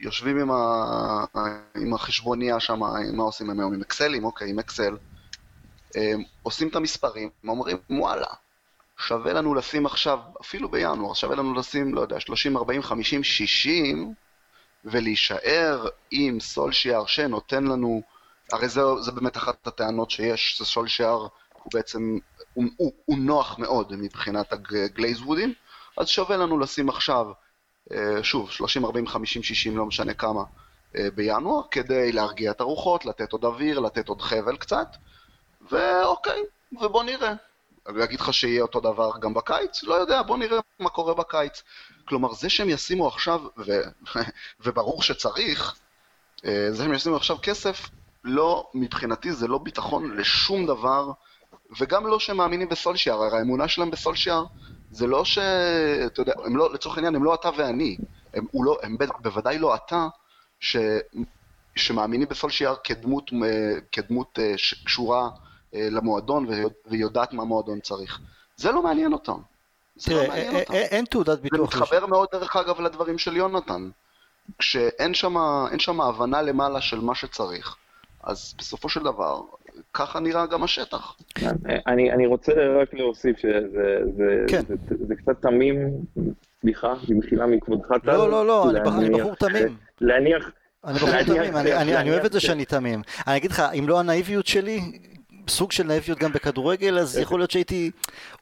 [0.00, 1.24] יושבים עם, ה...
[1.74, 2.80] עם החשבוניה שם,
[3.12, 3.74] מה עושים הם היום?
[3.74, 4.24] עם אקסלים?
[4.24, 4.96] אוקיי, עם אקסל.
[6.42, 8.26] עושים את המספרים, אומרים, וואלה,
[8.98, 14.14] שווה לנו לשים עכשיו, אפילו בינואר, שווה לנו לשים, לא יודע, 30, 40, 50, 60,
[14.84, 18.02] ולהישאר עם סולשיאר שנותן לנו,
[18.52, 21.26] הרי זה, זה באמת אחת הטענות שיש, זה סולשיאר
[21.62, 22.18] הוא בעצם,
[22.54, 25.54] הוא, הוא, הוא נוח מאוד מבחינת הגלייזוודים,
[25.96, 27.26] אז שווה לנו לשים עכשיו,
[27.92, 30.42] אה, שוב, 30, 40, 50, 60, לא משנה כמה,
[30.96, 34.88] אה, בינואר, כדי להרגיע את הרוחות, לתת עוד אוויר, לתת עוד חבל קצת,
[35.70, 37.32] ואוקיי, ובוא נראה.
[37.88, 39.82] אני אגיד לך שיהיה אותו דבר גם בקיץ?
[39.82, 41.62] לא יודע, בוא נראה מה קורה בקיץ.
[42.04, 43.80] כלומר, זה שהם ישימו עכשיו, ו...
[44.64, 45.74] וברור שצריך,
[46.44, 47.88] אה, זה שהם ישימו עכשיו כסף,
[48.24, 51.10] לא, מבחינתי זה לא ביטחון לשום דבר,
[51.78, 54.44] וגם לא שהם מאמינים בסולשיאר, הרי האמונה שלהם בסולשיאר
[54.90, 55.38] זה לא ש...
[56.06, 57.96] אתה יודע, הם לא, לצורך העניין, הם לא אתה ואני,
[58.34, 60.08] הם, לא, הם בוודאי לא אתה,
[60.60, 60.76] ש...
[61.76, 63.30] שמאמינים בסולשיאר כדמות,
[63.92, 65.28] כדמות אה, שקשורה
[65.72, 66.46] למועדון
[66.86, 68.20] ויודעת מה המועדון צריך.
[68.56, 69.38] זה לא מעניין אותם.
[69.96, 70.74] זה לא מעניין אותם.
[70.74, 71.74] אין תעודת ביטוח.
[71.74, 73.88] זה מתחבר מאוד דרך אגב לדברים של יונתן.
[74.58, 75.14] כשאין
[75.78, 77.76] שם הבנה למעלה של מה שצריך,
[78.22, 79.40] אז בסופו של דבר,
[79.94, 81.16] ככה נראה גם השטח.
[81.34, 81.50] כן,
[81.86, 82.52] אני, אני רוצה
[82.82, 84.60] רק להוסיף שזה זה, כן.
[84.68, 85.76] זה, זה, זה קצת תמים,
[86.60, 87.90] סליחה, במחילה מכבודך.
[88.04, 89.76] לא, לא, לא, אני בחור תמים.
[90.00, 90.50] להניח...
[90.84, 93.02] אני בחור תמים, אני אוהב את זה שאני תמים.
[93.26, 94.80] אני אגיד לך, אם לא הנאיביות שלי,
[95.48, 97.90] סוג של נאיביות גם בכדורגל, אז יכול להיות שהייתי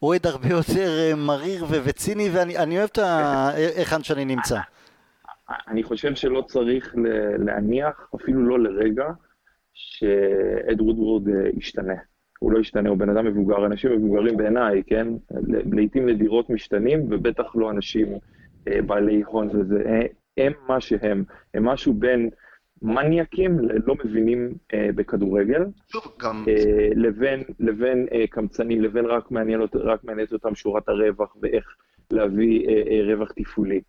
[0.03, 2.99] אוהד הרבה יותר אה, מריר וציני, ואני אוהב את
[3.55, 4.59] היכן שאני נמצא.
[5.69, 6.95] אני חושב שלא צריך
[7.39, 9.07] להניח, אפילו לא לרגע,
[9.75, 11.95] שאד וודוורד אה, ישתנה.
[12.39, 15.07] הוא לא ישתנה, הוא בן אדם מבוגר, אנשים מבוגרים בעיניי, כן?
[15.73, 18.07] לעיתים נדירות משתנים, ובטח לא אנשים
[18.69, 19.83] אה, בעלי הון וזה.
[20.37, 22.31] הם מה שהם, הם משהו בין
[22.85, 26.45] מניאקים לא מבינים אה, בכדורגל, שוב, גם...
[26.49, 31.77] אה, לבין, לבין אה, קמצנים, לבין רק מעניין רק מעניינת אותם שורת הרווח ואיך
[32.11, 33.81] להביא אה, אה, רווח תפעולי.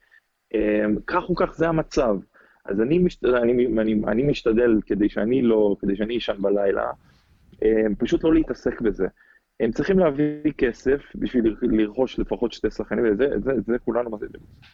[0.55, 2.17] אה, כך או כך זה המצב.
[2.65, 6.91] אז אני, משתדל, אני, אני, אני משתדל כדי שאני לא, כדי שאני אשן בלילה,
[7.63, 9.07] אה, פשוט לא להתעסק בזה.
[9.59, 14.19] הם צריכים להביא כסף בשביל לרכוש לפחות שתי שחקנים, וזה זה, זה כולנו,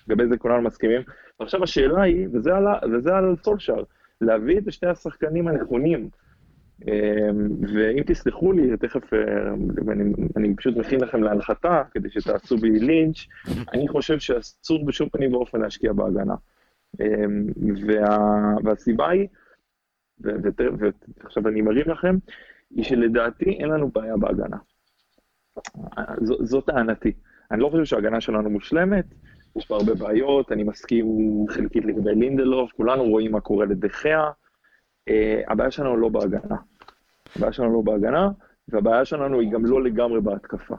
[0.08, 1.02] לגבי זה כולנו מסכימים.
[1.40, 3.84] ועכשיו השאלה היא, וזה על, וזה על סולשאר,
[4.22, 6.10] להביא את שתי השחקנים הנכונים.
[6.88, 9.20] אמ, ואם תסלחו לי, תכף, אה,
[9.92, 13.18] אני, אני פשוט מכין לכם להנחתה, כדי שתעשו בי לינץ',
[13.74, 16.36] אני חושב שאסור בשום פנים ואופן להשקיע בהגנה.
[17.00, 17.48] אמ,
[17.88, 18.18] וה,
[18.64, 19.28] והסיבה היא,
[20.20, 22.16] ועכשיו אני מרים לכם,
[22.70, 24.58] היא שלדעתי אין לנו בעיה בהגנה.
[26.22, 27.14] ז, זאת טענתי.
[27.52, 29.06] אני לא חושב שההגנה שלנו מושלמת,
[29.56, 31.06] יש פה הרבה בעיות, אני מסכים
[31.50, 34.30] חלקית לגבי לינדלוף, כולנו רואים מה קורה לדחיה.
[35.10, 35.14] Uh,
[35.48, 36.56] הבעיה שלנו לא בהגנה.
[37.36, 38.30] הבעיה שלנו לא בהגנה,
[38.68, 40.76] והבעיה שלנו היא גם לא לגמרי בהתקפה.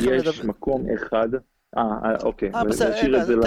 [0.00, 0.44] יש.
[0.44, 1.28] מקום אחד...
[1.76, 3.42] אה, אה אוקיי, אה, נשאיר את זה ל...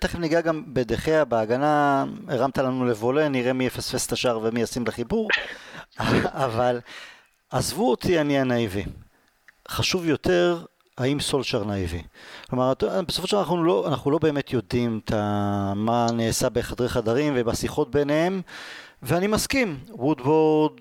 [0.00, 4.84] תכף ניגע גם בדחיה, בהגנה, הרמת לנו לבולה, נראה מי יפספס את השער ומי ישים
[4.86, 5.28] לחיבור,
[6.46, 6.80] אבל
[7.50, 8.84] עזבו אותי, אני הנאיבי.
[9.68, 10.64] חשוב יותר
[10.98, 12.02] האם סולשר נאיבי.
[12.50, 12.72] כלומר,
[13.08, 17.90] בסופו של דבר אנחנו לא, אנחנו לא באמת יודעים ה, מה נעשה בחדרי חדרים ובשיחות
[17.90, 18.42] ביניהם,
[19.02, 20.72] ואני מסכים, וודבורד,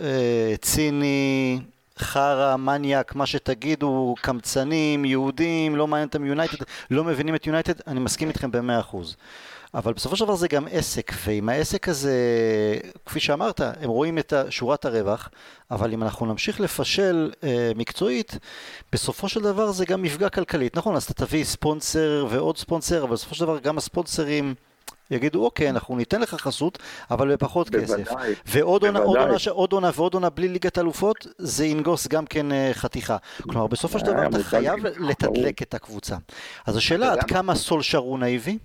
[0.00, 1.60] אה, ציני,
[1.98, 8.00] חרא, מניאק, מה שתגידו, קמצנים, יהודים, לא מעניין אותם יונייטד, לא מבינים את יונייטד, אני
[8.00, 9.16] מסכים איתכם במאה אחוז.
[9.76, 12.14] אבל בסופו של דבר זה גם עסק, ועם העסק הזה,
[13.06, 15.28] כפי שאמרת, הם רואים את שורת הרווח,
[15.70, 18.38] אבל אם אנחנו נמשיך לפשל אה, מקצועית,
[18.92, 20.76] בסופו של דבר זה גם מפגע כלכלית.
[20.76, 24.54] נכון, אז אתה תביא ספונסר ועוד ספונסר, אבל בסופו של דבר גם הספונסרים...
[25.10, 26.78] יגידו אוקיי אנחנו ניתן לך חסות
[27.10, 28.14] אבל בפחות בוודאי, כסף
[28.46, 32.52] ועוד עונה, עוד, עונה, עוד עונה ועוד עונה בלי ליגת אלופות זה ינגוס גם כן
[32.52, 33.16] אה, חתיכה.
[33.42, 36.16] כלומר בסופו של דבר אתה חייב לתדלק את הקבוצה.
[36.66, 38.58] אז השאלה עד כמה סולשר הוא נאיבי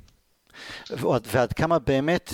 [1.25, 2.33] ועד כמה באמת,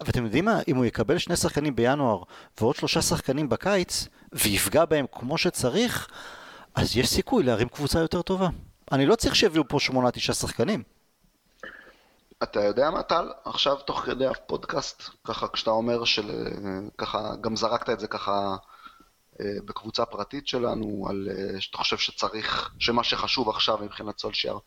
[0.00, 2.22] ואתם יודעים מה, אם הוא יקבל שני שחקנים בינואר
[2.60, 6.08] ועוד שלושה שחקנים בקיץ, ויפגע בהם כמו שצריך,
[6.74, 8.48] אז יש סיכוי להרים קבוצה יותר טובה.
[8.92, 10.82] אני לא צריך שיביאו פה שמונה, תשעה שחקנים.
[12.42, 13.28] אתה יודע מה טל?
[13.44, 16.30] עכשיו תוך כדי הפודקאסט, ככה כשאתה אומר של...
[16.98, 18.56] ככה, גם זרקת את זה ככה
[19.40, 24.58] אה, בקבוצה פרטית שלנו, על אה, שאתה חושב שצריך, שמה שחשוב עכשיו מבחינת סולשיאר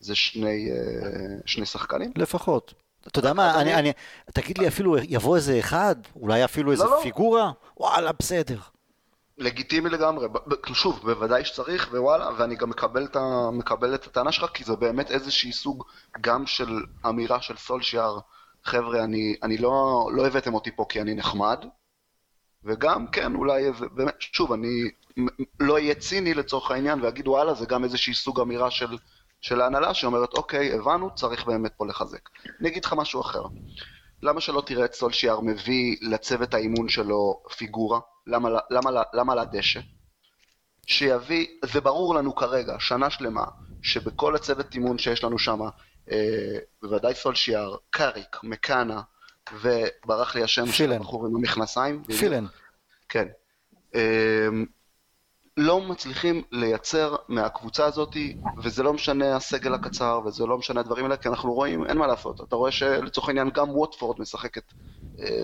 [0.00, 0.76] זה שני, אה,
[1.46, 2.12] שני שחקנים.
[2.16, 2.74] לפחות.
[3.06, 3.92] אתה יודע מה, אני, אני,
[4.34, 7.00] תגיד לי אפילו, יבוא איזה אחד, אולי אפילו איזה לא, לא.
[7.02, 8.58] פיגורה, וואלה, בסדר.
[9.38, 10.26] לגיטימי לגמרי,
[10.72, 14.76] שוב, בוודאי שצריך, ווואלה, ואני גם מקבל את, ה, מקבל את הטענה שלך, כי זה
[14.76, 15.84] באמת איזושהי סוג
[16.20, 18.18] גם של אמירה של סולשיאר,
[18.64, 21.64] חבר'ה, אני, אני לא, לא הבאתם אותי פה כי אני נחמד,
[22.64, 24.90] וגם, כן, אולי, באמת, שוב, אני
[25.60, 28.96] לא אהיה ציני לצורך העניין, ואגיד וואלה, זה גם איזושהי סוג אמירה של...
[29.40, 32.28] של ההנהלה שאומרת, אוקיי, הבנו, צריך באמת פה לחזק.
[32.60, 33.42] אני אגיד לך משהו אחר.
[34.22, 38.00] למה שלא תראה את סולשיאר מביא לצוות האימון שלו פיגורה?
[38.26, 39.80] למה, למה, למה, למה לדשא?
[40.86, 43.44] שיביא, זה ברור לנו כרגע, שנה שלמה,
[43.82, 45.60] שבכל הצוות אימון שיש לנו שם,
[46.10, 49.00] אה, בוודאי סולשיאר, קאריק, מקאנה,
[49.52, 52.02] וברח לי השם של הבחור עם המכנסיים.
[52.04, 52.46] פילן.
[53.08, 53.28] כן.
[53.94, 54.48] אה,
[55.58, 58.16] לא מצליחים לייצר מהקבוצה הזאת,
[58.62, 62.06] וזה לא משנה הסגל הקצר, וזה לא משנה הדברים האלה, כי אנחנו רואים, אין מה
[62.06, 62.40] לעשות.
[62.40, 64.72] אתה רואה שלצורך העניין גם ווטפורד משחקת
[65.20, 65.42] אה,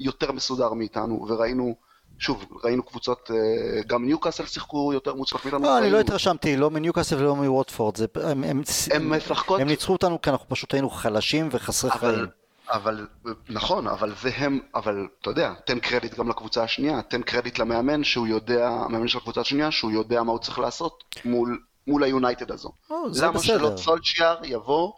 [0.00, 1.74] יותר מסודר מאיתנו, וראינו,
[2.18, 5.62] שוב, ראינו קבוצות, אה, גם ניוקאסל שיחקו יותר מוצלח מאיתנו.
[5.62, 7.96] לא, אני לא התרשמתי, לא מניוקאסל ולא מווטפורד.
[8.14, 9.60] הם, הם, הם, משחקות...
[9.60, 12.14] הם ניצחו אותנו כי אנחנו פשוט היינו חלשים וחסרי אבל...
[12.14, 12.26] חיים.
[12.70, 13.06] אבל,
[13.48, 18.04] נכון, אבל זה הם, אבל אתה יודע, תן קרדיט גם לקבוצה השנייה, תן קרדיט למאמן
[18.04, 22.50] שהוא יודע, המאמן של הקבוצה השנייה, שהוא יודע מה הוא צריך לעשות מול, מול היונייטד
[22.50, 22.72] הזו.
[22.90, 23.58] או, זה למה בסדר.
[23.58, 24.92] שלא סולשיאר יבוא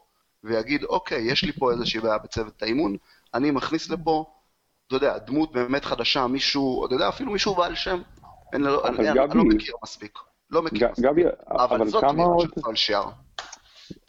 [0.44, 2.96] ויגיד, אוקיי, יש לי פה איזושהי בעיה בצוות האימון,
[3.34, 4.24] אני מכניס לפה,
[4.86, 8.02] אתה יודע, דמות באמת חדשה, מישהו, אתה יודע, אפילו מישהו בעל שם,
[8.54, 10.18] אני לא, אני, גבי, אני לא מכיר מספיק.
[10.50, 11.04] לא מכיר ג, מספיק.
[11.04, 12.48] גבי, אבל, אבל זאת כמה עוד...
[12.54, 13.04] של סולשיאר.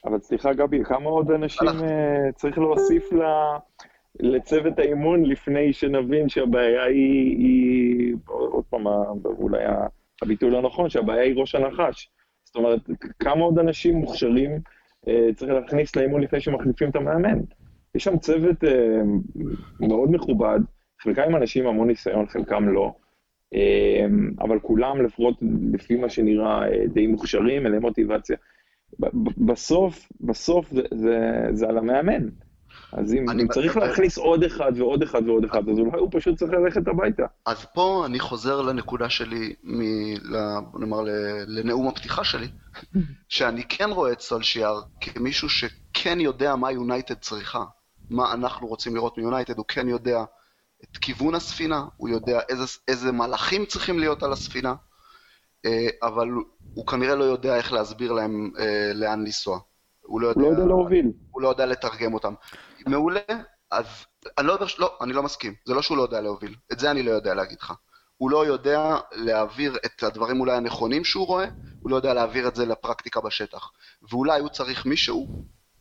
[0.05, 3.21] אבל סליחה גבי, כמה עוד אנשים uh, צריך להוסיף ל...
[4.19, 8.87] לצוות האימון לפני שנבין שהבעיה היא, היא עוד פעם,
[9.25, 9.63] אולי
[10.21, 12.09] הביטוי לא נכון, שהבעיה היא ראש הנחש.
[12.43, 12.79] זאת אומרת,
[13.19, 14.59] כמה עוד אנשים מוכשרים
[15.05, 17.39] uh, צריך להכניס לאימון לפני שמחליפים את המאמן?
[17.95, 18.67] יש שם צוות uh,
[19.79, 20.59] מאוד מכובד,
[21.01, 22.93] חלקם עם אנשים המון ניסיון, חלקם לא.
[24.39, 25.35] אבל כולם, לפחות
[25.73, 26.61] לפי מה שנראה,
[26.93, 28.37] די מוכשרים, להם מוטיבציה.
[29.37, 32.27] בסוף, בסוף זה, זה, זה על המאמן.
[32.93, 33.87] אז אם אני צריך אני...
[33.87, 37.23] להכניס עוד אחד ועוד אחד ועוד אחד, אז אולי הוא פשוט צריך ללכת הביתה.
[37.45, 39.81] אז פה אני חוזר לנקודה שלי, מ...
[40.79, 40.99] נאמר
[41.47, 42.47] לנאום הפתיחה שלי,
[43.29, 47.63] שאני כן רואה את סולשיאר כמישהו שכן יודע מה יונייטד צריכה,
[48.09, 50.23] מה אנחנו רוצים לראות מיונייטד, הוא כן יודע
[50.83, 54.73] את כיוון הספינה, הוא יודע איזה, איזה מהלכים צריכים להיות על הספינה,
[56.03, 56.27] אבל
[56.73, 58.51] הוא כנראה לא יודע איך להסביר להם
[58.93, 59.59] לאן לנסוע.
[60.01, 61.11] הוא לא יודע, הוא לא יודע להוביל.
[61.31, 62.33] הוא לא יודע לתרגם אותם.
[62.87, 63.19] מעולה,
[63.71, 63.85] אז
[64.37, 65.53] אני לא, לא, אני לא מסכים.
[65.65, 66.55] זה לא שהוא לא יודע להוביל.
[66.71, 67.73] את זה אני לא יודע להגיד לך.
[68.17, 71.45] הוא לא יודע להעביר את הדברים אולי הנכונים שהוא רואה,
[71.81, 73.71] הוא לא יודע להעביר את זה לפרקטיקה בשטח.
[74.11, 75.27] ואולי הוא צריך מישהו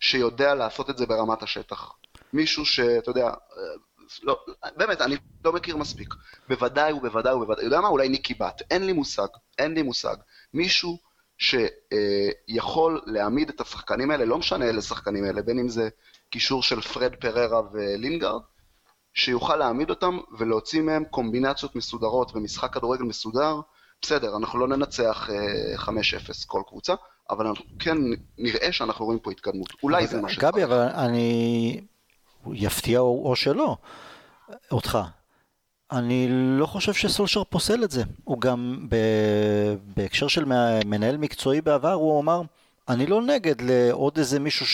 [0.01, 1.93] שיודע לעשות את זה ברמת השטח.
[2.33, 3.31] מישהו שאתה יודע,
[4.23, 4.39] לא,
[4.77, 6.15] באמת, אני לא מכיר מספיק.
[6.49, 7.89] בוודאי ובוודאי ובוודאי, יודע מה?
[7.89, 8.63] אולי ניקי בת.
[8.71, 9.27] אין לי מושג,
[9.59, 10.17] אין לי מושג.
[10.55, 10.99] מישהו
[11.39, 15.89] שיכול להעמיד את השחקנים האלה, לא משנה איזה שחקנים אלה, בין אם זה
[16.31, 18.43] קישור של פרד פררה ולינגארד,
[19.15, 23.61] שיוכל להעמיד אותם ולהוציא מהם קומבינציות מסודרות ומשחק כדורגל מסודר.
[24.03, 25.29] בסדר, אנחנו לא ננצח
[25.77, 25.89] 5-0
[26.47, 26.95] כל קבוצה,
[27.31, 27.97] אבל אנחנו כן
[28.39, 29.73] נראה שאנחנו רואים פה התקדמות.
[29.83, 30.53] אולי זה מה שצריך.
[30.53, 31.81] גבי, אבל אני...
[32.53, 33.77] יפתיע או, או שלא,
[34.71, 34.99] אותך.
[35.93, 38.03] אני לא חושב שסולשר פוסל את זה.
[38.25, 38.89] הוא גם
[39.97, 40.45] בהקשר של
[40.85, 42.43] מנהל מקצועי בעבר, הוא אמר,
[42.89, 44.67] אני לא נגד לעוד איזה מישהו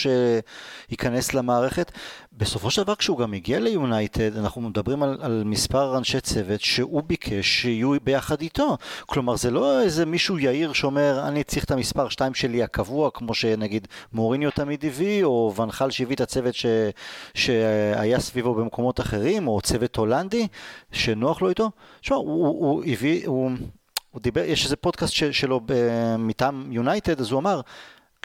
[0.89, 1.91] שייכנס למערכת.
[2.33, 7.03] בסופו של דבר כשהוא גם הגיע ליונייטד, אנחנו מדברים על, על מספר אנשי צוות שהוא
[7.03, 8.77] ביקש שיהיו ביחד איתו.
[9.05, 13.33] כלומר זה לא איזה מישהו יאיר שאומר אני צריך את המספר 2 שלי הקבוע, כמו
[13.33, 16.65] שנגיד מוריניו תמיד הביא, או ונחל שהביא את הצוות ש,
[17.33, 20.47] שהיה סביבו במקומות אחרים, או צוות הולנדי
[20.91, 21.71] שנוח לו איתו.
[22.01, 23.51] תשמע, הוא, הוא הביא, הוא,
[24.11, 25.61] הוא דיבר, יש איזה פודקאסט שלו
[26.19, 27.61] מטעם יונייטד, אז הוא אמר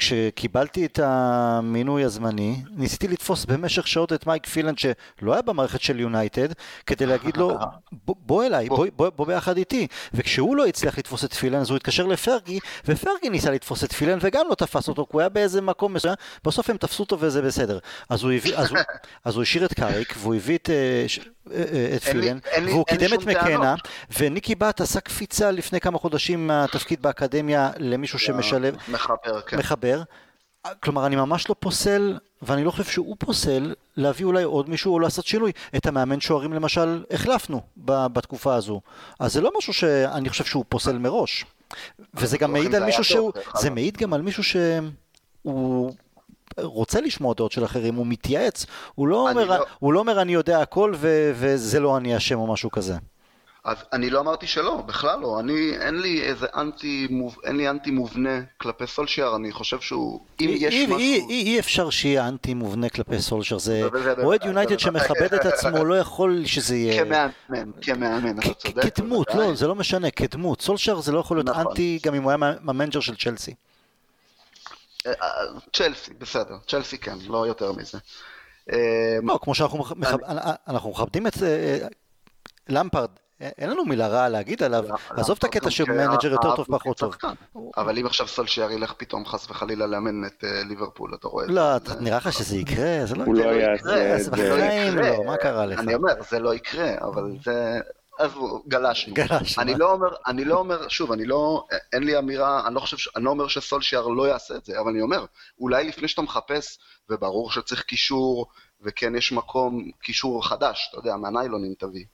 [0.03, 6.01] כשקיבלתי את המינוי הזמני, ניסיתי לתפוס במשך שעות את מייק פילנד שלא היה במערכת של
[6.01, 6.49] יונייטד,
[6.87, 7.59] כדי להגיד לו,
[8.07, 9.87] בוא, אליי, בוא, בוא, בוא ביחד איתי.
[10.15, 14.21] וכשהוא לא הצליח לתפוס את פילנד, אז הוא התקשר לפרגי, ופרגי ניסה לתפוס את פילנד
[14.25, 17.43] וגם לא תפס אותו, כי הוא היה באיזה מקום מסוים, בסוף הם תפסו אותו וזה
[17.43, 17.79] בסדר.
[18.09, 18.33] אז הוא,
[19.25, 20.71] אז הוא, השאיר את קאריק, והוא הביא את...
[21.51, 23.75] אה, אה, את פילן, והוא קידם את מקנה,
[24.19, 29.59] וניקי בת עשה קפיצה לפני כמה חודשים מהתפקיד באקדמיה למישהו שמשלב, מחבר, כן.
[29.59, 30.03] מחבר.
[30.81, 34.99] כלומר, אני ממש לא פוסל, ואני לא חושב שהוא פוסל, להביא אולי עוד מישהו או
[34.99, 35.53] לעשות שינוי.
[35.77, 38.81] את המאמן שוערים למשל החלפנו בתקופה הזו.
[39.19, 41.45] אז זה לא משהו שאני חושב שהוא פוסל מראש.
[42.15, 45.95] וזה גם מעיד על מישהו שהוא, זה מעיד גם על מישהו שהוא
[46.59, 49.65] רוצה לשמוע דעות של אחרים, הוא מתייעץ, הוא לא, אומר, לא...
[49.79, 52.95] הוא לא אומר אני יודע הכל ו- וזה לא אני אשם או משהו כזה.
[53.65, 55.41] אז אני לא אמרתי שלא, בכלל לא.
[55.41, 60.21] אני, אין לי איזה אנטי, מוב, אין לי אנטי מובנה כלפי סולשייר, אני חושב שהוא,
[60.41, 60.99] אם אי, יש אי, משהו...
[60.99, 63.89] אי, אי, אי אפשר שיהיה אנטי מובנה כלפי סולשייר, זה
[64.23, 67.05] אוהד יונייטד שמכבד את עצמו, לא יכול שזה יהיה...
[67.05, 68.95] כמאמן, כמאמן, אתה צודק.
[68.95, 70.61] כדמות, לא, זה לא משנה, כדמות.
[70.61, 71.67] סולשייר זה לא יכול להיות נכון.
[71.67, 72.39] אנטי, גם אם הוא היה
[72.69, 73.55] המנג'ר של צ'לסי.
[75.73, 77.99] צ'לסי, בסדר, צ'לסי כן, לא יותר מזה.
[79.23, 79.85] לא, כמו שאנחנו
[80.69, 81.79] מכבדים את אה,
[82.69, 83.11] למפארד,
[83.41, 86.99] אין לנו מילה רעה להגיד עליו, לא, עזוב את הקטע שהוא מנג'ר יותר טוב פחות
[86.99, 87.15] טוב.
[87.77, 91.55] אבל אם עכשיו סולשייר ילך פתאום חס וחלילה לאמן את אה, ליברפול, אתה רואה לא?
[91.55, 93.07] לא, נראה לך שזה יקרה?
[93.07, 93.27] זה לא יקרה.
[93.27, 94.31] הוא לא יעשה את זה.
[94.31, 95.79] בחיים לא, מה קרה לך?
[95.79, 97.81] אני אומר, זה לא יקרה, אבל זה...
[98.19, 99.15] עזבו, גלשנו.
[99.15, 99.63] גלשנו.
[99.63, 103.11] אני לא אומר, אני לא אומר, שוב, אני לא, אין לי אמירה, אני לא חושב,
[103.17, 105.25] אני לא אומר שסולשיאר לא יעשה את זה, אבל אני אומר,
[105.59, 106.79] אולי לפני שאתה מחפש,
[107.11, 108.47] וברור שצריך קישור,
[108.81, 112.05] וכן יש מקום, קישור חדש, אתה יודע, מהניילונים תביא.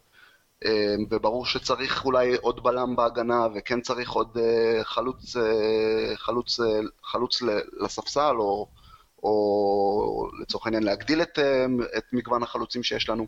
[0.64, 6.80] אמ, וברור שצריך אולי עוד בלם בהגנה, וכן צריך עוד אה, חלוץ, אה, חלוץ, אה,
[7.04, 7.42] חלוץ
[7.80, 8.68] לספסל, או,
[9.22, 11.38] או לצורך העניין להגדיל את,
[11.98, 13.26] את מגוון החלוצים שיש לנו.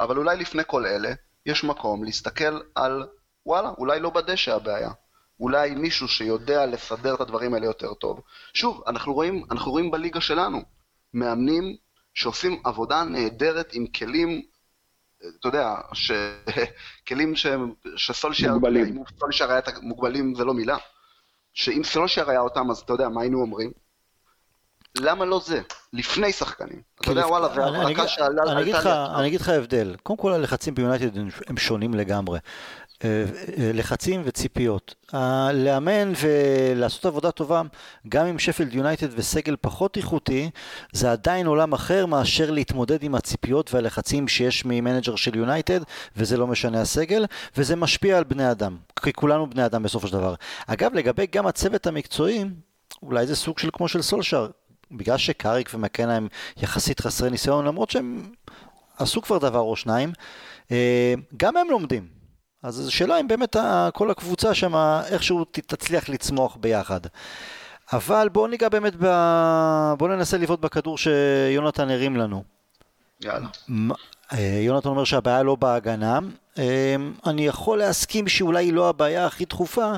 [0.00, 1.12] אבל אולי לפני כל אלה,
[1.46, 3.06] יש מקום להסתכל על,
[3.46, 4.90] וואלה, אולי לא בדשא הבעיה.
[5.40, 8.20] אולי מישהו שיודע לסדר את הדברים האלה יותר טוב.
[8.54, 10.62] שוב, אנחנו רואים, אנחנו רואים בליגה שלנו
[11.14, 11.76] מאמנים
[12.14, 14.42] שעושים עבודה נהדרת עם כלים,
[15.18, 16.12] אתה יודע, ש...
[17.08, 17.46] כלים ש...
[17.96, 18.52] שסולשייר...
[18.52, 18.96] מוגבלים.
[18.96, 20.76] אם סולשייר היה מוגבלים זה לא מילה.
[21.52, 23.72] שאם סולשייר היה אותם, אז אתה יודע, מה היינו אומרים?
[24.98, 25.60] למה לא זה?
[25.92, 26.82] לפני שחקנים.
[27.00, 28.42] אתה יודע, וואלה, זה הברקה שעלה...
[29.18, 29.96] אני אגיד לך הבדל.
[30.02, 32.38] קודם כל הלחצים ביונייטד הם שונים לגמרי.
[33.04, 33.24] אה,
[33.58, 34.94] אה, לחצים וציפיות.
[35.54, 37.62] לאמן ולעשות עבודה טובה,
[38.08, 40.50] גם עם שפילד יונייטד וסגל פחות איכותי,
[40.92, 45.80] זה עדיין עולם אחר מאשר להתמודד עם הציפיות והלחצים שיש ממנג'ר של יונייטד,
[46.16, 47.26] וזה לא משנה הסגל,
[47.56, 50.34] וזה משפיע על בני אדם, כי כולנו בני אדם בסופו של דבר.
[50.66, 52.44] אגב, לגבי גם הצוות המקצועי,
[53.02, 54.46] אולי זה סוג של כמו של סולשר,
[54.92, 58.32] בגלל שקאריק ומקנה הם יחסית חסרי ניסיון, למרות שהם
[58.98, 60.12] עשו כבר דבר או שניים,
[60.70, 62.06] אה, גם הם לומדים.
[62.62, 63.56] אז השאלה אם באמת
[63.94, 64.74] כל הקבוצה שם
[65.10, 67.00] איכשהו תצליח לצמוח ביחד.
[67.92, 69.06] אבל בואו ניגע באמת, ב...
[69.98, 72.42] בואו ננסה לבעוט בכדור שיונתן הרים לנו.
[73.20, 73.48] יאללה.
[74.32, 76.18] אה, יונתן אומר שהבעיה לא בהגנה.
[76.58, 79.92] אה, אני יכול להסכים שאולי היא לא הבעיה הכי דחופה,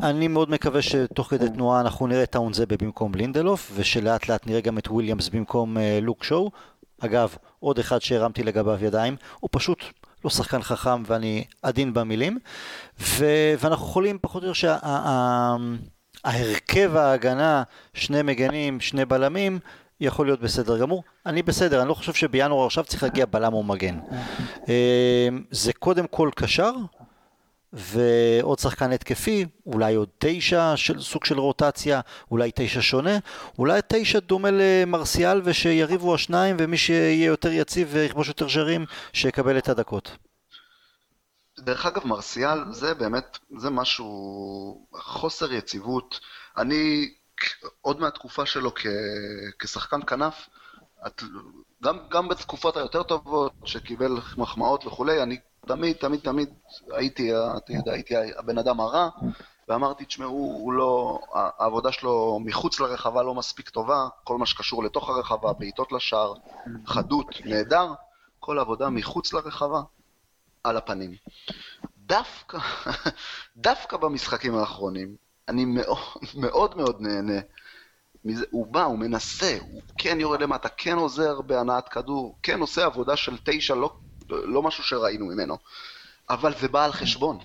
[0.00, 4.60] אני מאוד מקווה שתוך כדי תנועה אנחנו נראה את האונזבה במקום לינדלוף, ושלאט לאט נראה
[4.60, 6.50] גם את וויליאמס במקום אה, לוק שואו.
[7.00, 9.84] אגב, עוד אחד שהרמתי לגביו ידיים, הוא פשוט
[10.24, 12.38] לא שחקן חכם ואני עדין במילים,
[13.00, 14.68] ו- ואנחנו יכולים פחות או יותר
[16.24, 17.62] שההרכב ההגנה,
[17.94, 19.58] שני מגנים, שני בלמים,
[20.00, 21.02] יכול להיות בסדר גמור.
[21.26, 23.98] אני בסדר, אני לא חושב שבינואר עכשיו צריך להגיע בלם או מגן.
[24.68, 26.72] אה, זה קודם כל קשר,
[27.72, 32.00] ועוד שחקן התקפי, אולי עוד תשע של סוג של רוטציה,
[32.30, 33.18] אולי תשע שונה,
[33.58, 39.68] אולי תשע דומה למרסיאל ושיריבו השניים ומי שיהיה יותר יציב ויכבוש יותר שרים, שיקבל את
[39.68, 40.16] הדקות.
[41.60, 46.20] דרך אגב, מרסיאל זה באמת, זה משהו, חוסר יציבות.
[46.56, 47.10] אני,
[47.80, 48.86] עוד מהתקופה שלו כ,
[49.58, 50.48] כשחקן כנף,
[51.06, 51.22] את,
[51.82, 56.48] גם, גם בתקופות היותר טובות, שקיבל מחמאות וכולי, אני תמיד, תמיד, תמיד
[56.90, 59.08] הייתי, אתה יודע, הייתי הבן אדם הרע,
[59.68, 61.18] ואמרתי, תשמעו, הוא לא,
[61.58, 66.34] העבודה שלו מחוץ לרחבה לא מספיק טובה, כל מה שקשור לתוך הרחבה, בעיטות לשער,
[66.86, 67.92] חדות, נהדר,
[68.40, 69.80] כל עבודה מחוץ לרחבה,
[70.64, 71.14] על הפנים.
[71.98, 72.58] דווקא,
[73.56, 75.16] דווקא במשחקים האחרונים,
[75.48, 75.98] אני מאוד
[76.34, 77.40] מאוד, מאוד נהנה.
[78.24, 82.84] מזה, הוא בא, הוא מנסה, הוא כן יורד למטה, כן עוזר בהנעת כדור, כן עושה
[82.84, 83.92] עבודה של תשע, לא
[84.44, 85.58] לא משהו שראינו ממנו.
[86.30, 87.38] אבל זה בא על חשבון.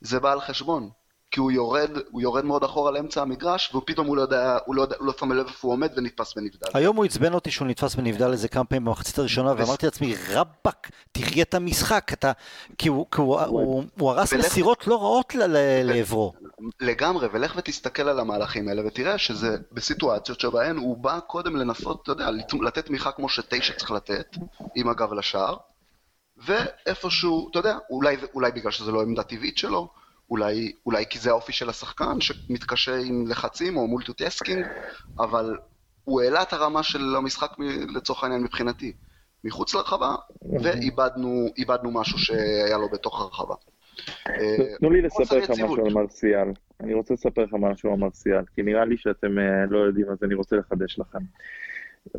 [0.00, 0.90] זה בא על חשבון.
[1.30, 4.86] כי הוא יורד, הוא יורד מאוד אחורה לאמצע המגרש, ופתאום הוא לא יודע, הוא לא,
[4.98, 6.66] הוא לא שם לב איפה הוא עומד ונתפס בנבדל.
[6.74, 10.90] היום הוא עצבן אותי שהוא נתפס בנבדל איזה כמה פעמים במחצית הראשונה, ואמרתי לעצמי, רבאק,
[11.12, 12.32] תחיה את המשחק, אתה...
[12.78, 14.46] כי הוא, כי הוא, הוא, הוא הרס ולך...
[14.46, 15.34] מסירות לא רעות
[15.84, 16.32] לעברו.
[16.80, 22.12] לגמרי, ולך ותסתכל על המהלכים האלה, ותראה שזה בסיטואציות שבהן הוא בא קודם לנסות, אתה
[22.12, 24.36] יודע, לתת תמיכה כמו שתשע צריך לתת,
[24.74, 25.56] עם הגב לשער,
[26.46, 29.88] ואיפשהו, אתה יודע, אולי, אולי בגלל שזו לא עמדה טבעית שלו,
[30.30, 34.66] אולי, אולי כי זה האופי של השחקן שמתקשה עם לחצים או multitasking,
[35.18, 35.56] אבל
[36.04, 37.50] הוא העלה את הרמה של המשחק
[37.94, 38.92] לצורך העניין מבחינתי.
[39.44, 40.14] מחוץ לרחבה,
[40.62, 43.54] ואיבדנו משהו שהיה לו בתוך הרחבה.
[44.78, 46.48] תנו לי לספר לך משהו על מרסיאל.
[46.80, 50.18] אני רוצה לספר לך משהו על מרסיאל, כי נראה לי שאתם אה, לא יודעים, אז
[50.22, 51.18] אני רוצה לחדש לכם.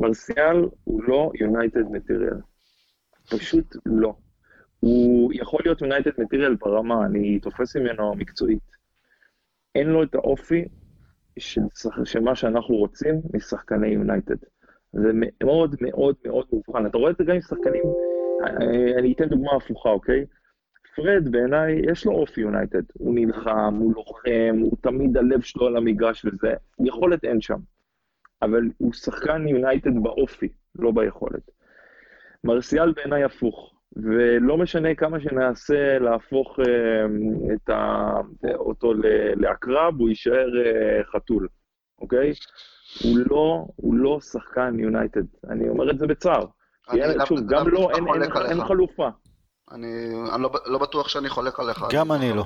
[0.00, 2.40] מרסיאל הוא לא יונייטד מטריאל.
[3.38, 4.14] פשוט לא.
[4.80, 8.72] הוא יכול להיות יונייטד מטריאל ברמה, אני תופס ממנו מקצועית.
[9.74, 10.64] אין לו את האופי
[11.38, 11.60] של,
[12.20, 14.36] מה שאנחנו רוצים משחקני יונייטד.
[14.92, 16.86] זה מאוד מאוד מאוד מובחן.
[16.86, 17.82] אתה רואה את זה גם עם שחקנים,
[18.40, 20.24] אה, אני אתן דוגמה הפוכה, אוקיי?
[20.96, 22.82] פרד בעיניי, יש לו אופי יונייטד.
[22.92, 26.54] הוא נלחם, הוא לוחם, הוא תמיד הלב שלו על המגרש וזה.
[26.84, 27.58] יכולת אין שם.
[28.42, 31.50] אבל הוא שחקן יונייטד באופי, לא ביכולת.
[32.44, 37.04] מרסיאל בעיניי הפוך, ולא משנה כמה שנעשה להפוך אה,
[37.54, 38.10] את ה...
[38.54, 38.92] אותו
[39.36, 41.48] לעקרב, הוא יישאר אה, חתול,
[42.00, 42.32] אוקיי?
[43.02, 46.44] הוא לא, הוא לא שחקן יונייטד, אני אומר את זה בצער.
[47.26, 49.08] שוב, גם אין, אין, אין חלופה.
[49.72, 49.86] אני,
[50.34, 51.84] אני לא, לא בטוח שאני חולק עליך.
[51.92, 52.44] גם אני לא.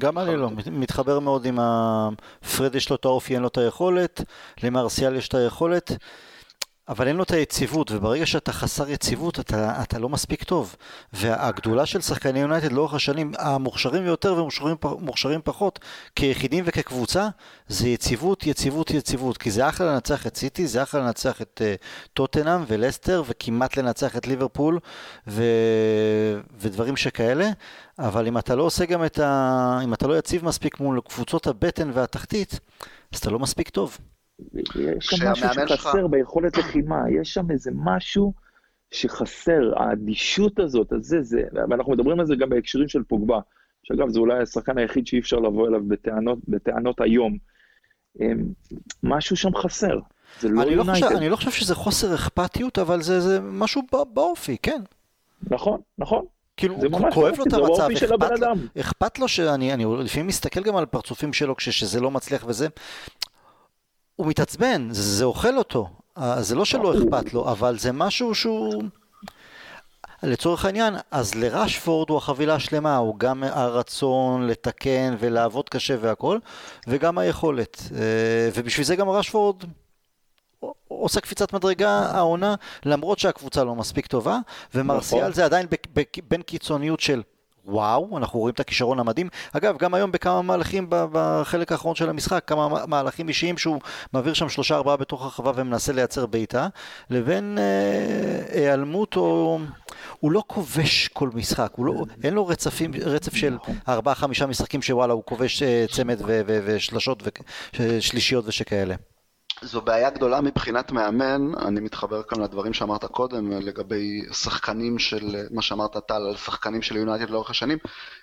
[0.00, 0.50] גם אני לא.
[0.72, 2.08] מתחבר מאוד עם ה...
[2.56, 4.20] פרד יש לו את האופי, אין לו את היכולת,
[4.62, 5.92] למרסיאל יש את היכולת.
[6.88, 10.76] אבל אין לו את היציבות, וברגע שאתה חסר יציבות אתה, אתה לא מספיק טוב.
[11.12, 14.44] והגדולה של שחקני יונייטד לאורך השנים, המוכשרים יותר
[14.82, 15.78] ומוכשרים פחות,
[16.16, 17.28] כיחידים וכקבוצה,
[17.68, 19.38] זה יציבות, יציבות, יציבות.
[19.38, 24.16] כי זה אחלה לנצח את סיטי, זה אחלה לנצח את uh, טוטנאם ולסטר, וכמעט לנצח
[24.16, 24.78] את ליברפול,
[25.26, 25.42] ו...
[26.58, 27.50] ודברים שכאלה.
[27.98, 29.78] אבל אם אתה לא עושה גם את ה...
[29.84, 32.60] אם אתה לא יציב מספיק מול קבוצות הבטן והתחתית,
[33.12, 33.98] אז אתה לא מספיק טוב.
[34.54, 36.10] יש שם משהו שחסר שלך...
[36.10, 38.32] ביכולת לחימה, יש שם איזה משהו
[38.90, 43.40] שחסר, האדישות הזאת, הזה, זה, ואנחנו מדברים על זה גם בהקשרים של פוגבה,
[43.82, 47.36] שאגב, זה אולי השחקן היחיד שאי אפשר לבוא אליו בטענות, בטענות היום.
[48.20, 48.44] אמ,
[49.02, 49.98] משהו שם חסר,
[50.40, 53.82] זה לא אני לא, חושב, אני לא חושב שזה חוסר אכפתיות, אבל זה, זה משהו
[54.12, 54.82] באופי, כן.
[55.50, 56.24] נכון, נכון.
[56.56, 58.30] כאילו, זה ממש כואב לו את המצב, אכפת,
[58.80, 62.68] אכפת לו שאני אני לפעמים מסתכל גם על פרצופים שלו כשזה לא מצליח וזה,
[64.18, 65.88] הוא מתעצבן, זה, זה אוכל אותו.
[66.40, 68.82] זה לא שלא אכפת לו, אבל זה משהו שהוא...
[70.22, 76.38] לצורך העניין, אז לרשפורד הוא החבילה השלמה, הוא גם הרצון לתקן ולעבוד קשה והכל,
[76.86, 77.82] וגם היכולת.
[77.94, 79.56] אה, ובשביל זה גם רשפורד
[80.88, 82.54] עושה קפיצת מדרגה העונה,
[82.84, 84.38] למרות שהקבוצה לא מספיק טובה,
[84.74, 85.32] ומרסיאל נכון.
[85.32, 85.66] זה עדיין
[86.28, 87.22] בין קיצוניות של
[87.68, 89.28] וואו, אנחנו רואים את הכישרון המדהים.
[89.52, 93.80] אגב, גם היום בכמה מהלכים בחלק האחרון של המשחק, כמה מהלכים אישיים שהוא
[94.12, 96.68] מעביר שם שלושה ארבעה בתוך הרחבה ומנסה לייצר בעיטה,
[97.10, 99.58] לבין אה, היעלמות או...
[100.20, 103.74] הוא לא כובש כל משחק, לא, אין לו רצפים, רצף של נכון.
[103.88, 107.22] ארבעה חמישה משחקים שוואלה הוא כובש אה, צמד ושלשות
[107.78, 108.94] ושלישיות ושכאלה.
[109.62, 115.62] זו בעיה גדולה מבחינת מאמן, אני מתחבר כאן לדברים שאמרת קודם לגבי שחקנים של, מה
[115.62, 117.78] שאמרת טל, על שחקנים של יונייטד לאורך השנים,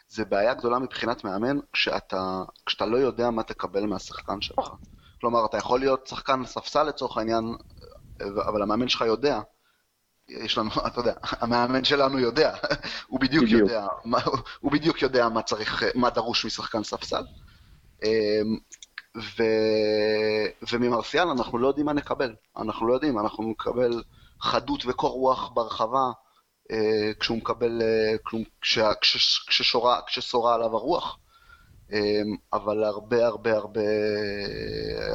[0.08, 4.70] זה בעיה גדולה מבחינת מאמן כשאתה, כשאתה לא יודע מה תקבל מהשחקן שלך.
[5.22, 7.56] כלומר, אתה יכול להיות שחקן ספסל לצורך העניין,
[8.22, 9.40] אבל המאמן שלך יודע.
[10.28, 12.56] יש לנו, אתה יודע, המאמן שלנו יודע,
[13.08, 13.62] הוא בדיוק, בדיוק.
[13.62, 14.20] יודע, מה,
[14.60, 17.24] הוא בדיוק יודע מה צריך, מה דרוש משחקן ספסל.
[19.16, 19.44] ו...
[20.72, 24.04] וממרסיאל אנחנו לא יודעים מה נקבל, אנחנו לא יודעים, אנחנו נקבל
[24.42, 26.12] חדות וקור רוח ברחבה
[26.72, 28.18] אה, כשהוא מקבל, אה,
[28.62, 28.80] כש...
[29.02, 29.40] כש...
[29.48, 31.18] כששורה, כששורה עליו הרוח,
[31.94, 32.00] אה,
[32.54, 33.82] אבל הרבה הרבה הרבה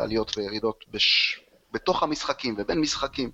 [0.03, 1.41] עליות וירידות בש...
[1.73, 3.31] בתוך המשחקים ובין משחקים.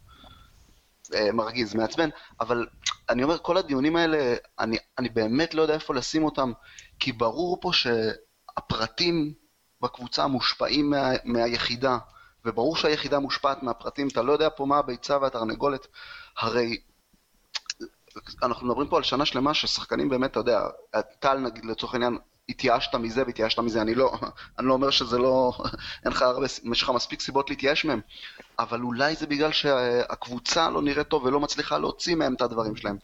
[1.14, 2.08] אה, מרגיז, מעצבן,
[2.40, 2.66] אבל
[3.08, 6.52] אני אומר, כל הדיונים האלה, אני, אני באמת לא יודע איפה לשים אותם,
[6.98, 9.34] כי ברור פה שהפרטים
[9.80, 11.98] בקבוצה מושפעים מה, מהיחידה,
[12.44, 15.86] וברור שהיחידה מושפעת מהפרטים, אתה לא יודע פה מה הביצה והתרנגולת,
[16.38, 16.76] הרי
[18.42, 20.60] אנחנו מדברים פה על שנה שלמה ששחקנים באמת, אתה יודע,
[21.18, 22.18] טל נגיד לצורך העניין,
[22.48, 24.12] התייאשת מזה והתייאשת מזה, אני לא,
[24.58, 25.52] אני לא אומר שזה לא,
[26.04, 28.00] אין לך הרבה, יש לך מספיק סיבות להתייאש מהם,
[28.58, 32.96] אבל אולי זה בגלל שהקבוצה לא נראית טוב ולא מצליחה להוציא מהם את הדברים שלהם.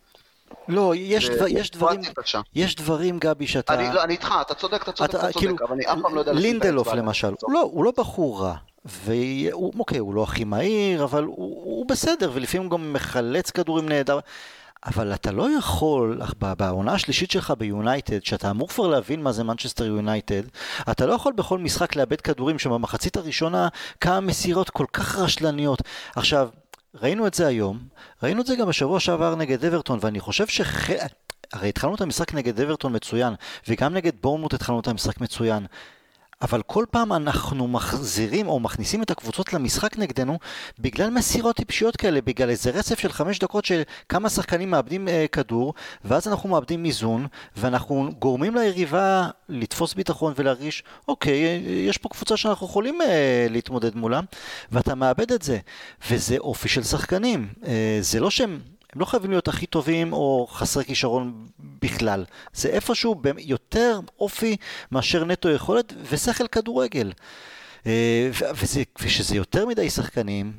[0.68, 2.00] לא, יש, דבר, יש דברים,
[2.54, 3.74] יש דברים, גבי, שאתה...
[3.74, 5.98] אני, לא, אני איתך, אתה צודק, אתה צודק, אתה, אתה צודק, כאילו, אבל אני אף
[6.02, 6.32] פעם לא יודע...
[6.32, 8.54] לינדלוף למשל, הוא לא, הוא לא בחור רע.
[8.84, 13.88] והוא, אוקיי, הוא לא הכי מהיר, אבל הוא, הוא בסדר, ולפעמים הוא גם מחלץ כדורים
[13.88, 14.18] נהדר.
[14.86, 19.84] אבל אתה לא יכול, בעונה השלישית שלך ביונייטד, שאתה אמור כבר להבין מה זה מנצ'סטר
[19.84, 20.42] יונייטד,
[20.90, 23.68] אתה לא יכול בכל משחק לאבד כדורים שבמחצית הראשונה
[24.00, 25.82] כמה מסירות כל כך רשלניות.
[26.16, 26.48] עכשיו,
[26.94, 27.78] ראינו את זה היום,
[28.22, 30.60] ראינו את זה גם בשבוע שעבר נגד אברטון, ואני חושב ש...
[31.52, 33.34] הרי התחלנו את המשחק נגד אברטון מצוין,
[33.68, 35.66] וגם נגד בורמוט התחלנו את המשחק מצוין.
[36.42, 40.38] אבל כל פעם אנחנו מחזירים או מכניסים את הקבוצות למשחק נגדנו
[40.78, 45.26] בגלל מסירות טיפשיות כאלה, בגלל איזה רצף של חמש דקות של כמה שחקנים מאבדים אה,
[45.32, 45.74] כדור,
[46.04, 47.26] ואז אנחנו מאבדים איזון,
[47.56, 54.20] ואנחנו גורמים ליריבה לתפוס ביטחון ולהרגיש, אוקיי, יש פה קבוצה שאנחנו יכולים אה, להתמודד מולה,
[54.72, 55.58] ואתה מאבד את זה.
[56.10, 57.48] וזה אופי של שחקנים.
[57.66, 58.60] אה, זה לא שהם...
[58.94, 61.46] הם לא חייבים להיות הכי טובים או חסרי כישרון
[61.82, 62.24] בכלל.
[62.52, 64.56] זה איפשהו יותר אופי
[64.92, 67.12] מאשר נטו יכולת ושכל כדורגל.
[67.86, 70.52] אה, וזה, ושזה יותר מדי שחקנים,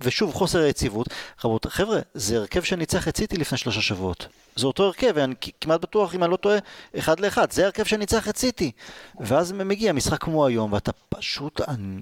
[0.00, 1.06] ושוב חוסר היציבות.
[1.44, 4.28] רבות, חבר'ה, זה הרכב שניצח את סיטי לפני שלושה שבועות.
[4.56, 6.58] זה אותו הרכב, ואני כמעט בטוח, אם אני לא טועה,
[6.98, 7.50] אחד לאחד.
[7.50, 8.72] זה הרכב שניצח את סיטי.
[9.20, 11.60] ואז מגיע משחק כמו היום, ואתה פשוט...
[11.68, 12.00] אני...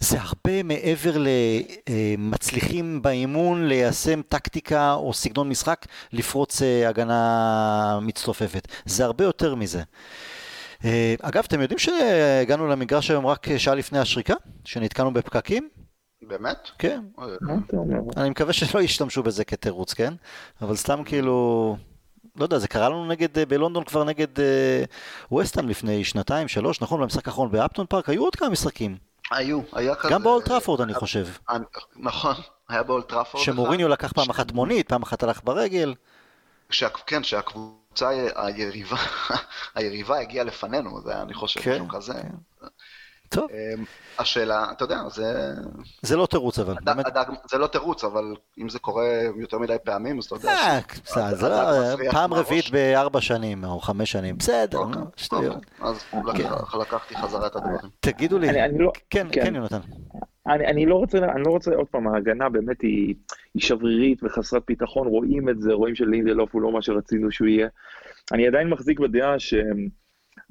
[0.00, 1.12] זה הרבה מעבר
[2.18, 8.68] למצליחים באימון ליישם טקטיקה או סגנון משחק לפרוץ אה, הגנה מצטופפת.
[8.84, 9.82] זה הרבה יותר מזה.
[10.84, 14.34] אה, אגב, אתם יודעים שהגענו למגרש היום רק שעה לפני השריקה?
[14.64, 15.68] שנתקענו בפקקים?
[16.22, 16.68] באמת?
[16.78, 17.00] כן.
[18.16, 20.14] אני מקווה שלא ישתמשו בזה כתירוץ, כן?
[20.62, 21.76] אבל סתם כאילו...
[22.36, 24.28] לא יודע, זה קרה לנו נגד, אה, בלונדון כבר נגד
[25.30, 27.00] ווסטהאם לפני שנתיים, שלוש, נכון?
[27.00, 28.96] במשחק האחרון באפטון פארק, היו עוד כמה משחקים.
[29.30, 30.14] היו, היה כזה...
[30.14, 31.26] גם באולטראפורד אני חושב.
[31.96, 32.34] נכון,
[32.68, 33.44] היה באולטראפורד.
[33.44, 35.94] שמוריניו לקח פעם אחת מונית, פעם אחת הלך ברגל.
[37.06, 38.96] כן, שהקבוצה היריבה,
[39.74, 42.22] היריבה הגיעה לפנינו, זה היה, אני חושב, כן, משהו כזה.
[43.30, 43.40] כן.
[43.40, 43.50] טוב.
[43.50, 43.84] אמ,
[44.18, 45.52] השאלה, אתה יודע, זה...
[46.02, 47.06] זה לא תירוץ אבל, באמת.
[47.50, 48.24] זה לא תירוץ, אבל
[48.58, 49.04] אם זה קורה
[49.40, 50.48] יותר מדי פעמים, אז אתה יודע...
[50.48, 52.10] אה, בסדר, זה לא...
[52.10, 55.56] פעם רביעית בארבע שנים, או חמש שנים, בסדר, אוקיי, שטויות.
[56.12, 57.76] אוקיי, אז לקחתי חזרה את הדברים.
[58.00, 58.48] תגידו לי,
[58.78, 59.80] לא- כן, כן, כן, יונתן.
[60.46, 63.14] אני לא רוצה, אני לא רוצה, עוד פעם, ההגנה באמת היא,
[63.54, 67.68] היא שברירית וחסרת ביטחון, רואים את זה, רואים שלינדלוף הוא לא מה שרצינו שהוא יהיה.
[68.32, 69.64] אני עדיין מחזיק בדעה שאתה,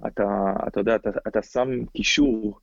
[0.08, 2.60] אתה יודע, אתה, אתה שם קישור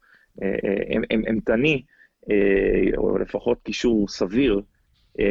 [1.11, 1.83] אימתני,
[2.31, 4.61] אה, או לפחות קישור סביר,
[5.21, 5.25] אה,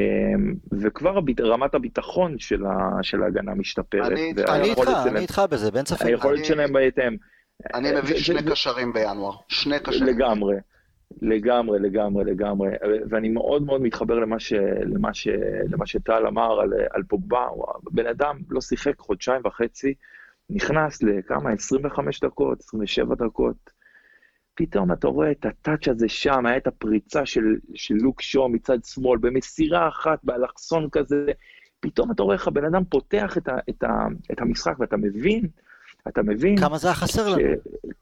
[0.81, 2.65] וכבר רמת הביטחון של,
[3.23, 4.11] ההגנה משתפרת.
[4.11, 4.49] אני איתך,
[5.07, 6.05] אני איתך בזה, בין ספק.
[6.05, 7.15] היכולת שלהם בהתאם.
[7.73, 10.05] אני מביא שני קשרים בינואר, שני קשרים.
[10.05, 10.55] לגמרי,
[11.21, 12.69] לגמרי, לגמרי, לגמרי.
[13.09, 14.53] ואני מאוד מאוד מתחבר למה, ש,
[14.93, 15.27] למה, ש,
[15.69, 17.47] למה שטל אמר על, על פוגבה.
[17.91, 19.93] בן אדם לא שיחק חודשיים וחצי,
[20.53, 21.51] נכנס לכמה?
[21.51, 23.81] 25 דקות, 27 דקות.
[24.55, 28.83] פתאום אתה רואה את הטאץ' הזה שם, היה את הפריצה של, של לוק שואו מצד
[28.83, 31.25] שמאל, במסירה אחת, באלכסון כזה,
[31.79, 35.47] פתאום אתה רואה איך הבן אדם פותח את, ה, את, ה, את המשחק, ואתה מבין,
[36.07, 36.57] אתה מבין...
[36.57, 37.41] כמה זה היה חסר לנו.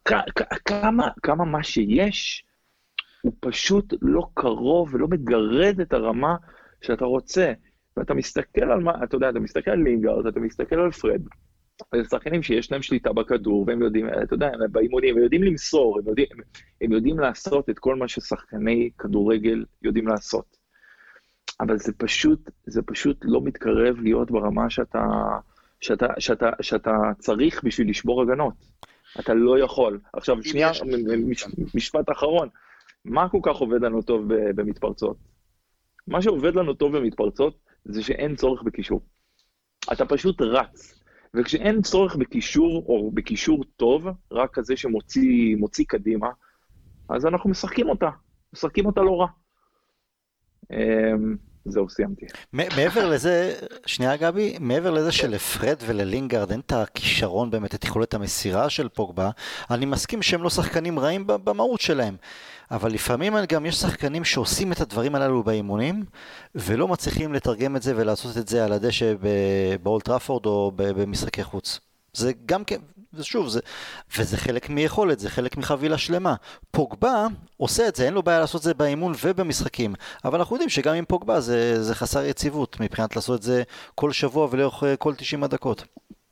[0.05, 2.45] כ, כ, כמה, כמה מה שיש,
[3.21, 6.35] הוא פשוט לא קרוב ולא מגרד את הרמה
[6.81, 7.53] שאתה רוצה.
[7.97, 11.21] ואתה מסתכל על מה, אתה יודע, אתה מסתכל על לינגארד, אתה מסתכל על פרד,
[12.09, 16.07] שחקנים שיש להם שליטה בכדור, והם יודעים, אתה יודע, הם באימונים, הם יודעים למסור, הם
[16.07, 16.27] יודעים,
[16.81, 20.57] הם יודעים לעשות את כל מה ששחקני כדורגל יודעים לעשות.
[21.59, 25.03] אבל זה פשוט, זה פשוט לא מתקרב להיות ברמה שאתה,
[25.81, 28.53] שאתה, שאתה, שאתה צריך בשביל לשבור הגנות.
[29.19, 29.99] אתה לא יכול.
[30.13, 30.71] עכשיו, שנייה,
[31.25, 32.49] מש, משפט אחרון.
[33.05, 35.17] מה כל כך עובד לנו טוב במתפרצות?
[36.07, 39.01] מה שעובד לנו טוב במתפרצות זה שאין צורך בקישור.
[39.93, 40.98] אתה פשוט רץ.
[41.33, 46.27] וכשאין צורך בקישור, או בקישור טוב, רק כזה שמוציא קדימה,
[47.09, 48.09] אז אנחנו משחקים אותה.
[48.53, 49.27] משחקים אותה לא רע.
[50.71, 52.25] אמ, זהו, סיימתי.
[52.53, 53.53] מעבר לזה,
[53.85, 59.29] שנייה גבי, מעבר לזה שלפרד וללינגארד אין את הכישרון באמת, את יכולת המסירה של פוגבה,
[59.71, 62.15] אני מסכים שהם לא שחקנים רעים במהות שלהם.
[62.71, 66.05] אבל לפעמים גם יש שחקנים שעושים את הדברים הללו באימונים,
[66.55, 69.13] ולא מצליחים לתרגם את זה ולעשות את זה על הדשא
[69.83, 71.79] באולטראפורד או במשחקי חוץ.
[72.13, 72.79] זה גם כן,
[73.13, 73.59] ושוב, זה,
[74.17, 76.35] וזה חלק מיכולת, זה חלק מחבילה שלמה.
[76.71, 79.95] פוגבה עושה את זה, אין לו בעיה לעשות את זה באימון ובמשחקים,
[80.25, 83.63] אבל אנחנו יודעים שגם עם פוגבה זה, זה חסר יציבות מבחינת לעשות את זה
[83.95, 85.83] כל שבוע ולאורך אה, כל 90 הדקות.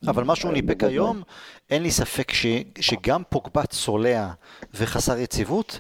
[0.08, 1.22] אבל מה שהוא ניפק היום,
[1.70, 2.46] אין לי ספק ש,
[2.80, 4.30] שגם פוגבה צולע
[4.74, 5.80] וחסר יציבות,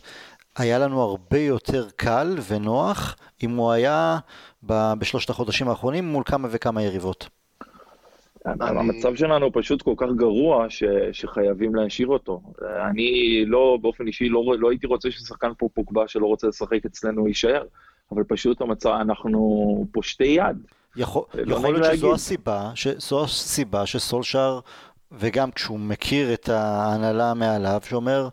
[0.58, 4.18] היה לנו הרבה יותר קל ונוח אם הוא היה
[4.64, 7.30] בשלושת החודשים האחרונים מול כמה וכמה יריבות.
[8.46, 12.42] המצב שלנו פשוט כל כך גרוע ש, שחייבים להשאיר אותו.
[12.92, 17.28] אני לא, באופן אישי, לא, לא הייתי רוצה ששחקן פה פוגבה שלא רוצה לשחק אצלנו
[17.28, 17.64] יישאר,
[18.12, 20.58] אבל פשוט המצב, אנחנו פושטי יד.
[20.96, 24.60] יכול, לא יכול להיות שזו הסיבה, שזו הסיבה שסולשאר,
[25.12, 28.30] וגם כשהוא מכיר את ההנהלה מעליו, שאומר,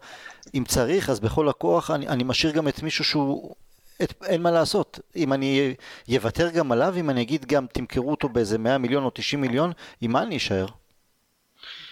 [0.54, 3.54] אם צריך, אז בכל הכוח אני, אני משאיר גם את מישהו שהוא
[4.02, 5.00] את, אין מה לעשות.
[5.16, 5.74] אם אני
[6.16, 9.72] אוותר גם עליו, אם אני אגיד גם תמכרו אותו באיזה 100 מיליון או 90 מיליון,
[10.00, 10.66] עם מה אני אשאר?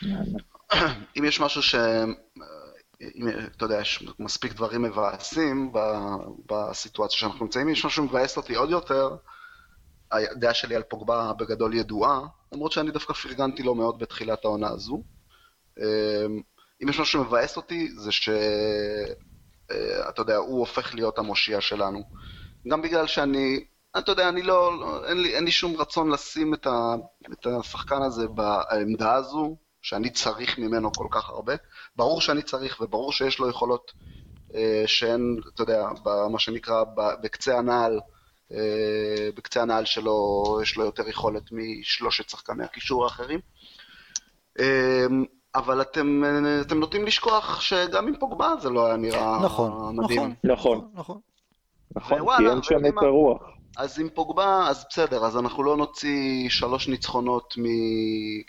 [1.19, 1.75] אם יש משהו ש...
[3.15, 5.73] אם, אתה יודע, יש מספיק דברים מבאסים
[6.47, 9.17] בסיטואציה שאנחנו נמצאים, יש משהו שמבאס אותי עוד יותר,
[10.13, 12.21] הדעה שלי על פוגבה בגדול ידועה,
[12.53, 15.03] למרות שאני דווקא פרגנתי לו מאוד בתחילת העונה הזו.
[16.83, 18.29] אם יש משהו שמבאס אותי, זה ש...
[19.71, 22.03] אה, אתה יודע, הוא הופך להיות המושיע שלנו.
[22.69, 23.65] גם בגלל שאני,
[23.99, 26.95] אתה יודע, אני לא, לא אין, לי, אין לי שום רצון לשים את, ה,
[27.33, 31.55] את השחקן הזה בעמדה הזו, שאני צריך ממנו כל כך הרבה.
[31.97, 33.93] ברור שאני צריך, וברור שיש לו יכולות
[34.55, 35.85] אה, שהן, אתה יודע,
[36.31, 36.85] מה שנקרא,
[37.23, 38.01] בקצה הנעל,
[38.53, 43.41] אה, בקצה הנעל שלו יש לו יותר יכולת משלושת שחקני הקישור האחרים.
[44.59, 45.07] אה,
[45.55, 46.23] אבל אתם,
[46.61, 50.35] אתם נוטים לשכוח שגם עם פוגבה זה לא היה נראה נכון, מדהים.
[50.45, 51.21] נכון, נכון.
[51.95, 52.19] נכון.
[52.19, 53.43] נכון, כי אין שם את הרוח.
[53.77, 57.65] אז עם פוגבה, אז בסדר, אז אנחנו לא נוציא שלוש ניצחונות מ...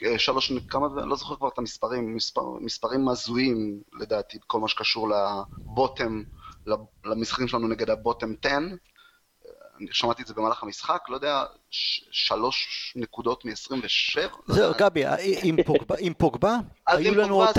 [0.05, 4.67] אה, שלוש, כמה, אני לא זוכר כבר את המספרים, מספר, מספרים הזויים לדעתי, כל מה
[4.67, 6.23] שקשור לבוטם,
[7.05, 8.75] למשחקים שלנו נגד הבוטם 10, אני
[9.91, 11.43] שמעתי את זה במהלך המשחק, לא יודע,
[12.11, 14.19] שלוש נקודות מ-27?
[14.47, 15.03] זהו, גבי,
[15.99, 16.55] עם פוגבה,
[16.87, 17.49] היו לנו עוד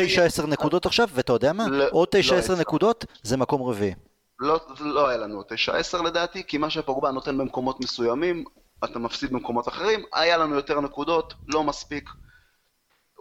[0.43, 1.69] 9-10 נקודות עכשיו, ואתה יודע מה?
[1.69, 3.95] לא, עוד 9-10 לא נקודות זה מקום רביעי.
[4.41, 5.47] לא, לא היה לנו עוד
[5.95, 8.45] 9-10 לדעתי, כי מה שפוגבה נותן במקומות מסוימים,
[8.85, 12.11] אתה מפסיד במקומות אחרים, היה לנו יותר נקודות, לא מספיק.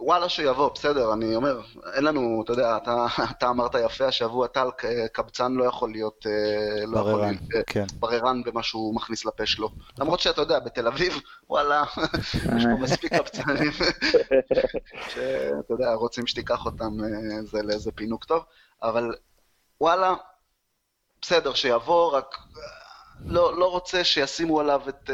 [0.04, 1.60] וואלה שיבוא, בסדר, אני אומר,
[1.94, 4.68] אין לנו, אתה יודע, אתה, אתה אמרת יפה השבוע, טל,
[5.12, 7.84] קבצן לא יכול להיות, אה, לא בררן, יכול, אה, כן.
[8.00, 9.70] בררן במה שהוא מכניס לפה שלו.
[9.98, 11.84] למרות שאתה יודע, בתל אביב, וואלה,
[12.56, 13.72] יש פה מספיק קבצנים,
[15.12, 18.44] שאתה יודע, רוצים שתיקח אותם אה, זה לאיזה פינוק טוב,
[18.82, 19.14] אבל
[19.80, 20.14] וואלה,
[21.22, 22.36] בסדר, שיבוא, רק
[23.26, 25.10] לא, לא רוצה שישימו עליו את,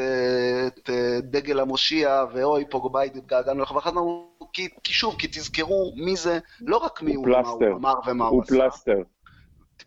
[0.67, 0.91] את
[1.23, 6.39] דגל המושיע, ואוי, פוגבאי, התגעגענו לך, ואחת אמרנו, כי, כי שוב, כי תזכרו מי זה,
[6.61, 8.55] לא רק מי הוא, מה הוא אמר ומה הוא, הוא עשה.
[8.55, 9.03] הוא פלסטר.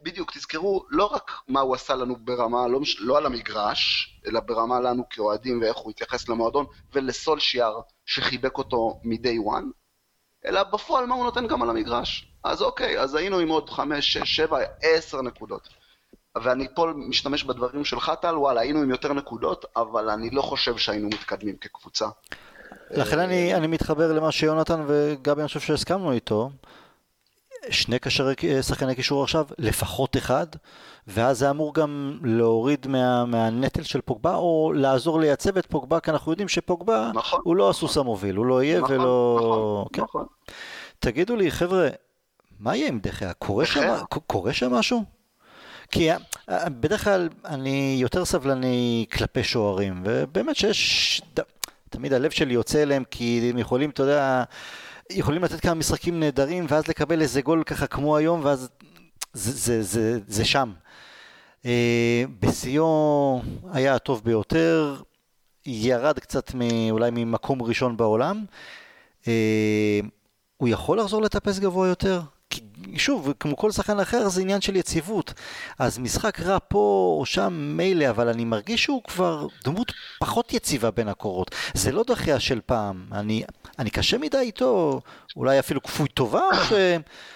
[0.04, 4.80] בדיוק, תזכרו לא רק מה הוא עשה לנו ברמה, לא, לא על המגרש, אלא ברמה
[4.80, 9.66] לנו כאוהדים ואיך הוא התייחס למועדון, ולסולשיאר שחיבק אותו מ-day one,
[10.46, 12.34] אלא בפועל מה הוא נותן גם על המגרש.
[12.44, 15.83] אז אוקיי, אז היינו עם עוד 5, 6, 7, 10 נקודות.
[16.42, 20.78] ואני פה משתמש בדברים שלך טל, וואלה, היינו עם יותר נקודות, אבל אני לא חושב
[20.78, 22.08] שהיינו מתקדמים כקבוצה.
[22.92, 26.50] לכן אני, אני מתחבר למה שיונתן וגבי, אני חושב שהסכמנו איתו.
[27.70, 30.48] שני קשרי, שחקני קישור עכשיו, לפחות אחד,
[31.08, 36.12] ואז זה אמור גם להוריד מה, מהנטל של פוגבה, או לעזור לייצב את פוגבה, כי
[36.12, 39.38] אנחנו יודעים שפוגבה נכון, הוא לא הסוס המוביל, הוא לא יהיה נכון, ולא...
[39.40, 40.02] נכון, כן.
[40.02, 40.26] נכון.
[41.00, 41.90] תגידו לי, חבר'ה,
[42.60, 43.34] מה יהיה עם דחיה?
[43.34, 43.96] קורה שם,
[44.28, 45.04] קורה שם משהו?
[45.94, 46.10] כי
[46.68, 51.22] בדרך כלל אני יותר סבלני כלפי שוערים, ובאמת שיש,
[51.90, 54.44] תמיד הלב שלי יוצא אליהם, כי הם יכולים, אתה יודע,
[55.10, 58.70] יכולים לתת כמה משחקים נהדרים, ואז לקבל איזה גול ככה כמו היום, ואז
[59.34, 60.72] זה, זה, זה, זה שם.
[61.66, 63.42] אה, בשיאו
[63.72, 65.02] היה הטוב ביותר,
[65.66, 66.52] ירד קצת
[66.92, 68.46] אולי ממקום ראשון בעולם.
[69.28, 70.00] אה,
[70.58, 72.22] הוא יכול לחזור לטפס גבוה יותר?
[72.54, 72.62] כי
[73.00, 75.34] שוב, כמו כל שחקן אחר זה עניין של יציבות.
[75.80, 80.92] אז משחק רע פה או שם מילא, אבל אני מרגיש שהוא כבר דמות פחות יציבה
[80.92, 81.56] בין הקורות.
[81.74, 83.06] זה לא דחייה של פעם.
[83.12, 83.44] אני,
[83.80, 85.02] אני קשה מדי איתו,
[85.36, 86.76] אולי אפילו כפוי טובה, או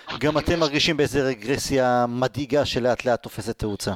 [0.15, 3.93] שגם אתם מרגישים באיזה רגרסיה מדאיגה שלאט לאט תופסת תאוצה?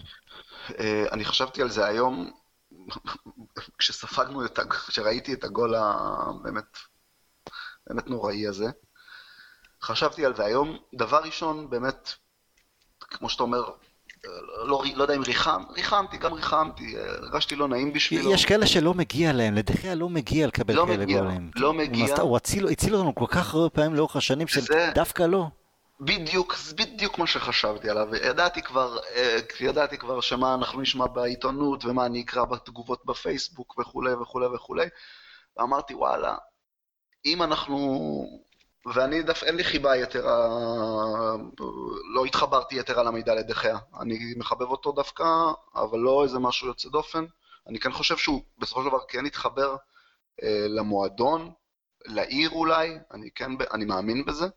[0.80, 2.32] אה, אני חשבתי על זה היום,
[3.80, 6.78] כשספגנו את, כשראיתי את הגול הבאמת
[7.88, 8.66] באמת נוראי הזה.
[9.84, 10.78] חשבתי על זה היום.
[10.94, 12.14] דבר ראשון, באמת,
[13.00, 13.64] כמו שאתה אומר,
[14.66, 18.34] לא, לא יודע אם ריחם, ריחמתי, גם ריחמתי, הרגשתי לא נעים בשבילו.
[18.34, 21.52] יש כאלה שלא מגיע להם, לדחיה לא מגיע לקבל לא כאלה מגיע, גולים.
[21.56, 22.22] לא מגיע.
[22.22, 25.48] הוא הציל, הציל אותנו כל כך הרבה פעמים לאורך השנים, שדווקא לא.
[26.00, 28.16] בדיוק, בדיוק מה שחשבתי עליו.
[28.16, 34.14] ידעתי כבר, אה, ידעתי כבר שמה אנחנו נשמע בעיתונות ומה אני אקרא בתגובות בפייסבוק וכולי
[34.14, 34.88] וכולי וכולי.
[35.58, 36.36] ואמרתי, וואלה,
[37.26, 38.42] אם אנחנו...
[38.86, 40.48] ואני דווקא, אין לי חיבה יתרה,
[42.14, 43.78] לא התחברתי יתרה למידע לדחיה.
[44.00, 45.24] אני מחבב אותו דווקא,
[45.76, 47.26] אבל לא איזה משהו יוצא דופן.
[47.68, 49.76] אני כן חושב שהוא בסופו של דבר כן התחבר
[50.44, 51.54] אה, למועדון,
[52.06, 54.48] לעיר אולי, אני כן, אני מאמין בזה.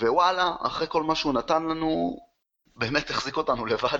[0.00, 2.18] ווואלה, אחרי כל מה שהוא נתן לנו,
[2.76, 3.98] באמת החזיק אותנו לבד,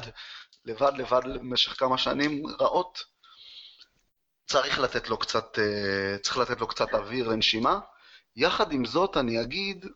[0.64, 3.04] לבד לבד במשך כמה שנים רעות.
[4.46, 7.78] צריך לתת לו קצת, אה, צריך לתת לו קצת אוויר לנשימה.
[8.36, 9.86] יחד עם זאת, אני אגיד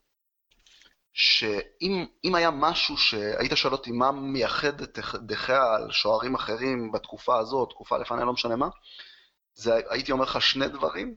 [1.13, 7.71] שאם היה משהו שהיית שואל אותי מה מייחד את דחיה על שוערים אחרים בתקופה הזאת,
[7.71, 8.69] תקופה לפניה, לא משנה מה,
[9.55, 11.17] זה הייתי אומר לך שני דברים.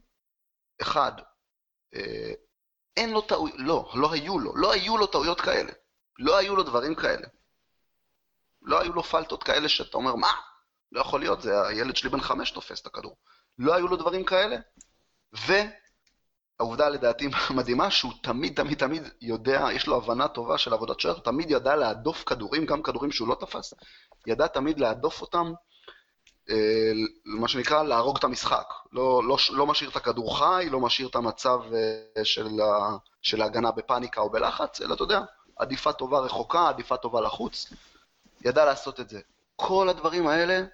[0.82, 1.11] אחד,
[1.95, 2.32] אה,
[2.97, 5.72] אין לו טעויות, לא, לא היו לו, לא היו לו טעויות כאלה.
[6.20, 7.28] לא היו לו דברים כאלה.
[8.61, 10.32] לא היו לו פלטות כאלה שאתה אומר, מה?
[10.91, 13.18] לא יכול להיות, זה הילד שלי בן חמש תופס את הכדור.
[13.59, 14.57] לא היו לו דברים כאלה.
[16.59, 17.27] והעובדה לדעתי
[17.57, 21.75] מדהימה, שהוא תמיד תמיד תמיד יודע, יש לו הבנה טובה של עבודת שוער, תמיד ידע
[21.75, 23.73] להדוף כדורים, גם כדורים שהוא לא תפס,
[24.27, 25.53] ידע תמיד להדוף אותם,
[26.49, 26.91] אה,
[27.25, 28.73] מה שנקרא להרוג את המשחק.
[28.91, 32.49] לא, לא, לא משאיר את הכדור חי, לא משאיר את המצב אה, של,
[33.21, 35.21] של ההגנה בפאניקה או בלחץ, אלא אתה יודע,
[35.55, 37.73] עדיפה טובה רחוקה, עדיפה טובה לחוץ.
[38.45, 39.19] ידע לעשות את זה.
[39.55, 40.65] כל הדברים האלה,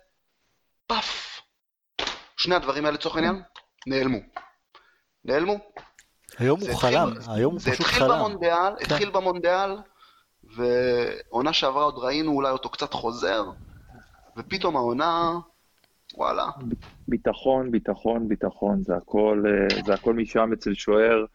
[0.88, 1.42] פאף,
[2.38, 3.42] שני הדברים האלה לצורך העניין,
[3.88, 4.18] נעלמו.
[5.26, 5.58] נעלמו.
[6.38, 8.08] היום הוא חלם, היום הוא פשוט חלם.
[8.08, 8.86] זה התחיל במונדיאל, כן.
[8.86, 9.78] התחיל במונדיאל,
[10.56, 13.44] ועונה שעברה עוד ראינו אולי אותו קצת חוזר,
[14.38, 15.34] ופתאום העונה,
[16.18, 16.46] וואלה.
[17.08, 21.26] ביטחון, ביטחון, ביטחון, זה הכל, אה, זה הכל משם אצל שוער.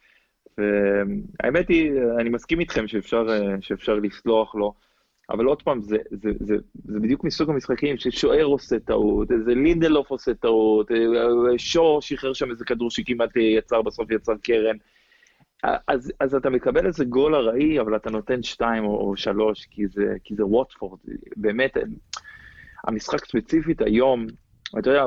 [0.59, 4.75] והאמת היא, אני מסכים איתכם שאפשר, אה, שאפשר לסלוח לו.
[5.31, 10.11] אבל עוד פעם, זה, זה, זה, זה בדיוק מסוג המשחקים ששוער עושה טעות, איזה לינדלוף
[10.11, 14.77] עושה טעות, אה, שור שחרר שם איזה כדור שכמעט יצר, בסוף יצר קרן.
[15.89, 19.87] אז, אז אתה מקבל איזה גול ארעי, אבל אתה נותן שתיים או, או שלוש, כי
[19.87, 20.99] זה, כי זה ווטפורד.
[21.37, 21.77] באמת,
[22.85, 24.27] המשחק ספציפית היום,
[24.79, 25.05] אתה יודע,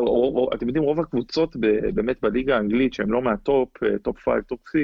[0.54, 1.56] אתם יודעים, רוב הקבוצות
[1.94, 3.70] באמת בליגה האנגלית, שהן לא מה top,
[4.02, 4.78] top 5, top 6,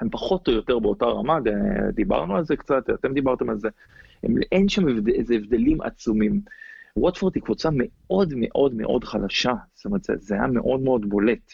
[0.00, 1.38] הן פחות או יותר באותה רמה,
[1.92, 3.68] דיברנו על זה קצת, אתם דיברתם על זה.
[4.22, 6.40] הם, אין שם הבד, איזה הבדלים עצומים.
[6.96, 11.52] ווטפורד היא קבוצה מאוד מאוד מאוד חלשה, זאת אומרת, זה, זה היה מאוד מאוד בולט.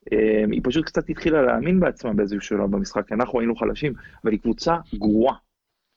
[0.00, 3.92] Um, היא פשוט קצת התחילה להאמין בעצמה באיזשהו שלב במשחק, אנחנו היינו חלשים,
[4.24, 5.34] אבל היא קבוצה גרועה.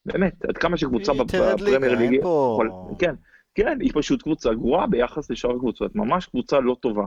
[0.06, 2.28] באמת, עד כמה שקבוצה בפרמייר ליגה,
[3.00, 3.16] כן,
[3.56, 7.06] כן, היא פשוט קבוצה גרועה ביחס לשאר הקבוצות, ממש קבוצה לא טובה.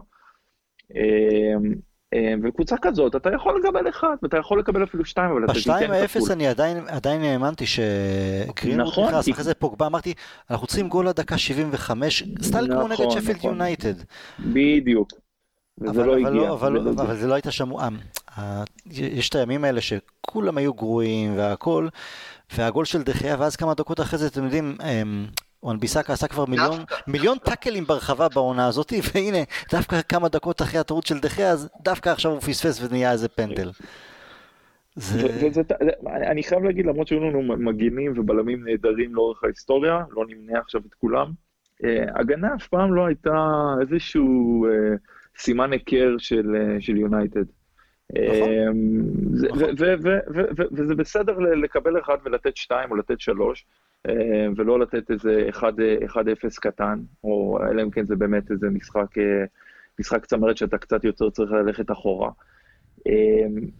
[2.14, 5.62] אה, וקבוצה כזאת, אתה יכול לקבל אחד, ואתה יכול לקבל אפילו שתיים, אבל אתה תיתן
[5.62, 5.74] כפול.
[5.74, 10.14] בשתיים אפס אני עדיין, עדיין האמנתי שקרינות נכון, נכנס, אחרי זה פוגבה, אמרתי,
[10.50, 13.44] אנחנו צריכים גול לדקה 75, סטייל כמו נגד שפילד.
[13.44, 13.94] יונייטד.
[14.38, 15.12] בדיוק.
[15.80, 16.30] וזה לא הגיע.
[16.30, 17.70] לא, אבל, לא, אבל זה לא הייתה שם,
[18.38, 21.88] אה, יש את הימים האלה שכולם היו גרועים והכל,
[22.56, 24.76] והגול של דחייה, ואז כמה דקות אחרי זה, אתם יודעים,
[25.66, 29.38] וואן ביסאקה עשה כבר מיליון, מיליון טאקלים ברחבה בעונה הזאת, והנה,
[29.72, 33.70] דווקא כמה דקות אחרי הטעות של דחיה, אז דווקא עכשיו הוא פספס ונהיה איזה פנדל.
[34.94, 35.48] זה...
[35.48, 35.62] וזה,
[36.06, 40.94] אני חייב להגיד, למרות שהיו לנו מגינים ובלמים נהדרים לאורך ההיסטוריה, לא נמנה עכשיו את
[40.94, 41.32] כולם,
[41.84, 43.46] אה, הגנה אף פעם לא הייתה
[43.80, 44.96] איזשהו אה,
[45.38, 47.44] סימן היכר של יונייטד.
[48.10, 48.48] נכון.
[49.48, 49.74] נכון.
[50.72, 53.66] וזה בסדר לקבל אחד ולתת שתיים או לתת שלוש.
[54.56, 56.14] ולא לתת איזה 1-0
[56.60, 59.14] קטן, או אלא אם כן זה באמת איזה משחק,
[60.00, 62.30] משחק צמרת שאתה קצת יותר צריך ללכת אחורה.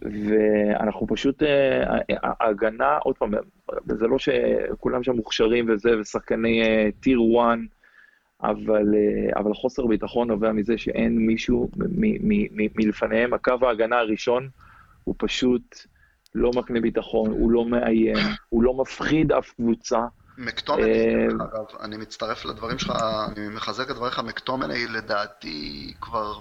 [0.02, 1.42] ואנחנו פשוט,
[2.22, 3.30] ההגנה, עוד פעם,
[3.86, 6.62] זה לא שכולם שם מוכשרים וזה, ושחקני
[7.00, 7.58] טיר 1,
[8.42, 8.94] אבל,
[9.36, 11.70] אבל חוסר ביטחון נובע מזה שאין מישהו
[12.76, 14.48] מלפניהם, הקו ההגנה הראשון
[15.04, 15.76] הוא פשוט
[16.37, 18.16] לא מקנה ביטחון, הוא לא מאיים,
[18.49, 20.01] הוא לא מפחיד אף קבוצה.
[20.39, 23.03] מקטומני, אגב, אני מצטרף לדברים שלך,
[23.37, 26.39] אני מחזק את דבריך, מקטומני לדעתי כבר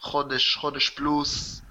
[0.00, 1.62] חודש, חודש פלוס,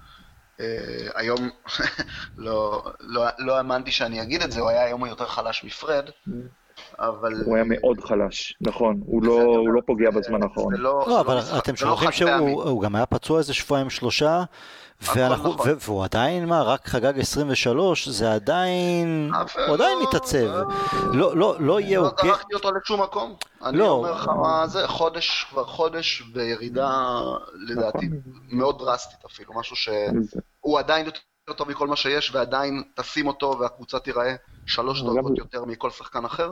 [1.14, 1.50] היום
[2.36, 6.10] לא, לא, לא האמנתי שאני אגיד את זה, הוא היה היום יותר חלש מפרד,
[6.98, 7.42] אבל...
[7.44, 10.74] הוא היה מאוד חלש, נכון, הוא לא, הוא לא פוגע בזמן האחרון.
[10.74, 14.44] לא, לא, אבל אתם שוכחים שהוא גם היה פצוע איזה שבועיים שלושה,
[15.00, 15.70] ואנחנו, נכון.
[15.80, 19.30] והוא עדיין, מה, רק חגג 23, זה עדיין,
[19.66, 20.62] הוא עדיין מתעצב.
[21.12, 22.26] לא, לא, לא יהיה הוגן.
[22.26, 23.34] לא דרכתי אותו לשום מקום.
[23.64, 23.88] אני לא.
[23.88, 27.20] אומר לך מה זה, חודש, כבר חודש בירידה,
[27.68, 28.08] לדעתי.
[28.52, 31.20] מאוד דרסטית אפילו, משהו שהוא עדיין יותר
[31.56, 34.34] טוב מכל מה שיש, ועדיין תשים אותו והקבוצה תיראה
[34.66, 36.50] שלוש דרגות יותר מכל שחקן אחר,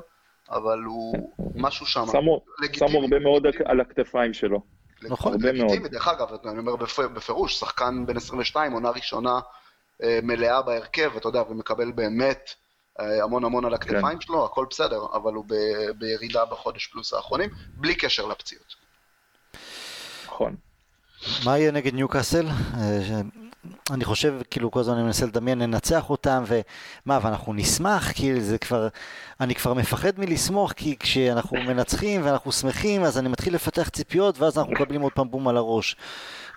[0.50, 2.04] אבל הוא משהו שם.
[2.06, 4.73] שמו הרבה מאוד על הכתפיים שלו.
[5.10, 5.86] נכון, הרבה מאוד.
[5.86, 6.76] דרך אגב, אני אומר
[7.14, 9.40] בפירוש, שחקן בן 22, עונה ראשונה
[10.02, 12.50] אה, מלאה בהרכב, אתה יודע, ומקבל באמת
[13.00, 14.20] אה, המון המון על הכתפיים כן.
[14.20, 15.54] שלו, הכל בסדר, אבל הוא ב,
[15.98, 18.74] בירידה בחודש פלוס האחרונים, בלי קשר לפציעות.
[20.26, 20.56] נכון.
[21.44, 22.46] מה יהיה נגד ניוקאסל?
[23.90, 28.40] אה, אני חושב, כאילו, כל הזמן אני מנסה לדמיין, ננצח אותם, ומה, ואנחנו נשמח, כי
[28.40, 28.88] זה כבר,
[29.40, 34.58] אני כבר מפחד מלסמוך, כי כשאנחנו מנצחים ואנחנו שמחים, אז אני מתחיל לפתח ציפיות, ואז
[34.58, 35.96] אנחנו מקבלים עוד פעם בום על הראש.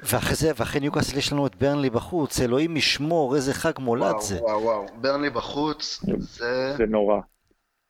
[0.04, 4.22] ואחרי זה, ואחרי ניוקאסל יש לנו את ברנלי בחוץ, אלוהים ישמור, איזה חג מולד וואו,
[4.22, 4.40] זה.
[4.42, 6.74] וואו, וואו, ברנלי בחוץ, זה...
[6.78, 7.20] זה נורא.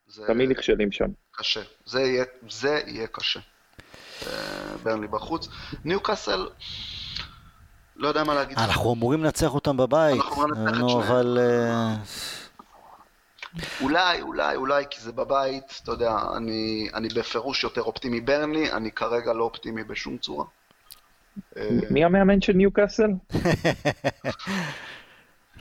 [0.08, 0.24] זה...
[0.28, 1.06] תמיד נכשלים שם.
[1.32, 1.62] קשה.
[1.86, 3.40] זה יהיה, זה יהיה קשה.
[4.84, 5.48] ברנלי בחוץ.
[5.86, 6.48] ניוקאסל...
[7.98, 8.58] לא יודע מה להגיד.
[8.58, 10.16] אנחנו אמורים לנצח אותם בבית.
[10.16, 11.12] אנחנו אמורים לנצח את שניהם.
[11.12, 11.38] אבל...
[11.40, 11.96] אה,
[13.82, 18.92] אולי, אולי, אולי, כי זה בבית, אתה יודע, אני, אני בפירוש יותר אופטימי ברני, אני
[18.92, 20.46] כרגע לא אופטימי בשום צורה.
[21.58, 23.10] אה, מי המאמן של ניוקאסל?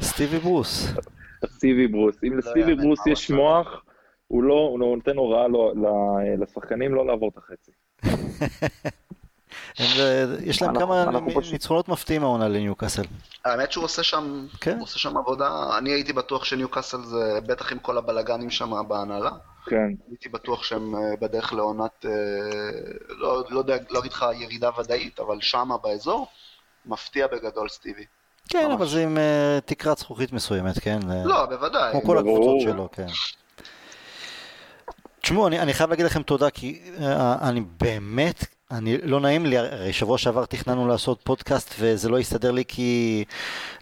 [0.00, 0.88] סטיבי ברוס.
[1.46, 2.16] סטיבי ברוס.
[2.24, 3.82] אם לא לסטיבי ברוס יש מוח,
[4.28, 5.72] הוא לא, הוא נותן הוראה לא,
[6.38, 7.72] לשחקנים לא לעבור את החצי.
[10.44, 11.04] יש להם כמה
[11.52, 13.02] ניצחונות מפתיעים העונה לניוקאסל.
[13.44, 14.74] האמת שהוא עושה שם, כן.
[14.74, 19.30] הוא עושה שם עבודה, אני הייתי בטוח שניוקאסל זה בטח עם כל הבלגנים שם בהנהלה.
[19.66, 19.88] כן.
[20.08, 22.10] הייתי בטוח שהם אה, בדרך לעונת, אה,
[23.08, 26.26] לא, לא יודע להגיד לך ירידה ודאית, אבל שמה באזור,
[26.86, 28.04] מפתיע בגדול סטיבי.
[28.48, 30.98] כן, אבל זה עם uh, תקרת זכוכית מסוימת, כן?
[31.24, 31.92] לא, בוודאי.
[31.92, 33.06] כמו כל הקבוצות שלו, כן.
[35.20, 37.02] תשמעו, אני, אני חייב להגיד לכם תודה, כי uh,
[37.42, 42.50] אני באמת אני, לא נעים לי, הרי שבוע שעבר תכננו לעשות פודקאסט וזה לא הסתדר
[42.50, 43.24] לי כי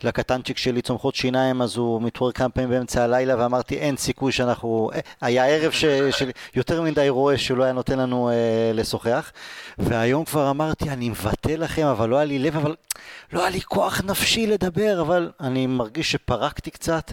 [0.03, 4.91] לקטנצ'יק שלי צומחות שיניים אז הוא מתעורר כמה פעמים באמצע הלילה ואמרתי אין סיכוי שאנחנו,
[4.95, 5.85] אה, היה ערב ש,
[6.19, 9.33] של יותר מדי רואה שהוא לא היה נותן לנו אה, לשוחח
[9.79, 12.75] והיום כבר אמרתי אני מבטא לכם אבל לא היה לי לב, אבל
[13.33, 17.13] לא היה לי כוח נפשי לדבר אבל אני מרגיש שפרקתי קצת,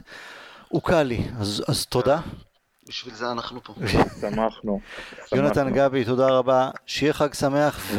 [0.69, 2.19] הוא קל לי, אז, אז תודה.
[2.91, 3.73] בשביל זה אנחנו פה.
[4.21, 4.79] שמחנו.
[5.35, 6.69] יונתן גבי, תודה רבה.
[6.85, 7.91] שיהיה חג שמח,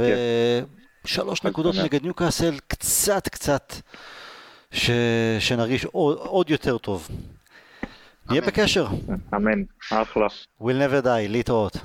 [1.04, 3.72] ושלוש נקודות נגד ניוקאסל, קצת קצת,
[5.38, 7.08] שנרגיש עוד יותר טוב.
[8.28, 8.86] נהיה בקשר.
[9.34, 9.62] אמן,
[9.92, 10.26] אחלה.
[10.60, 11.76] We'll never die, להתראות.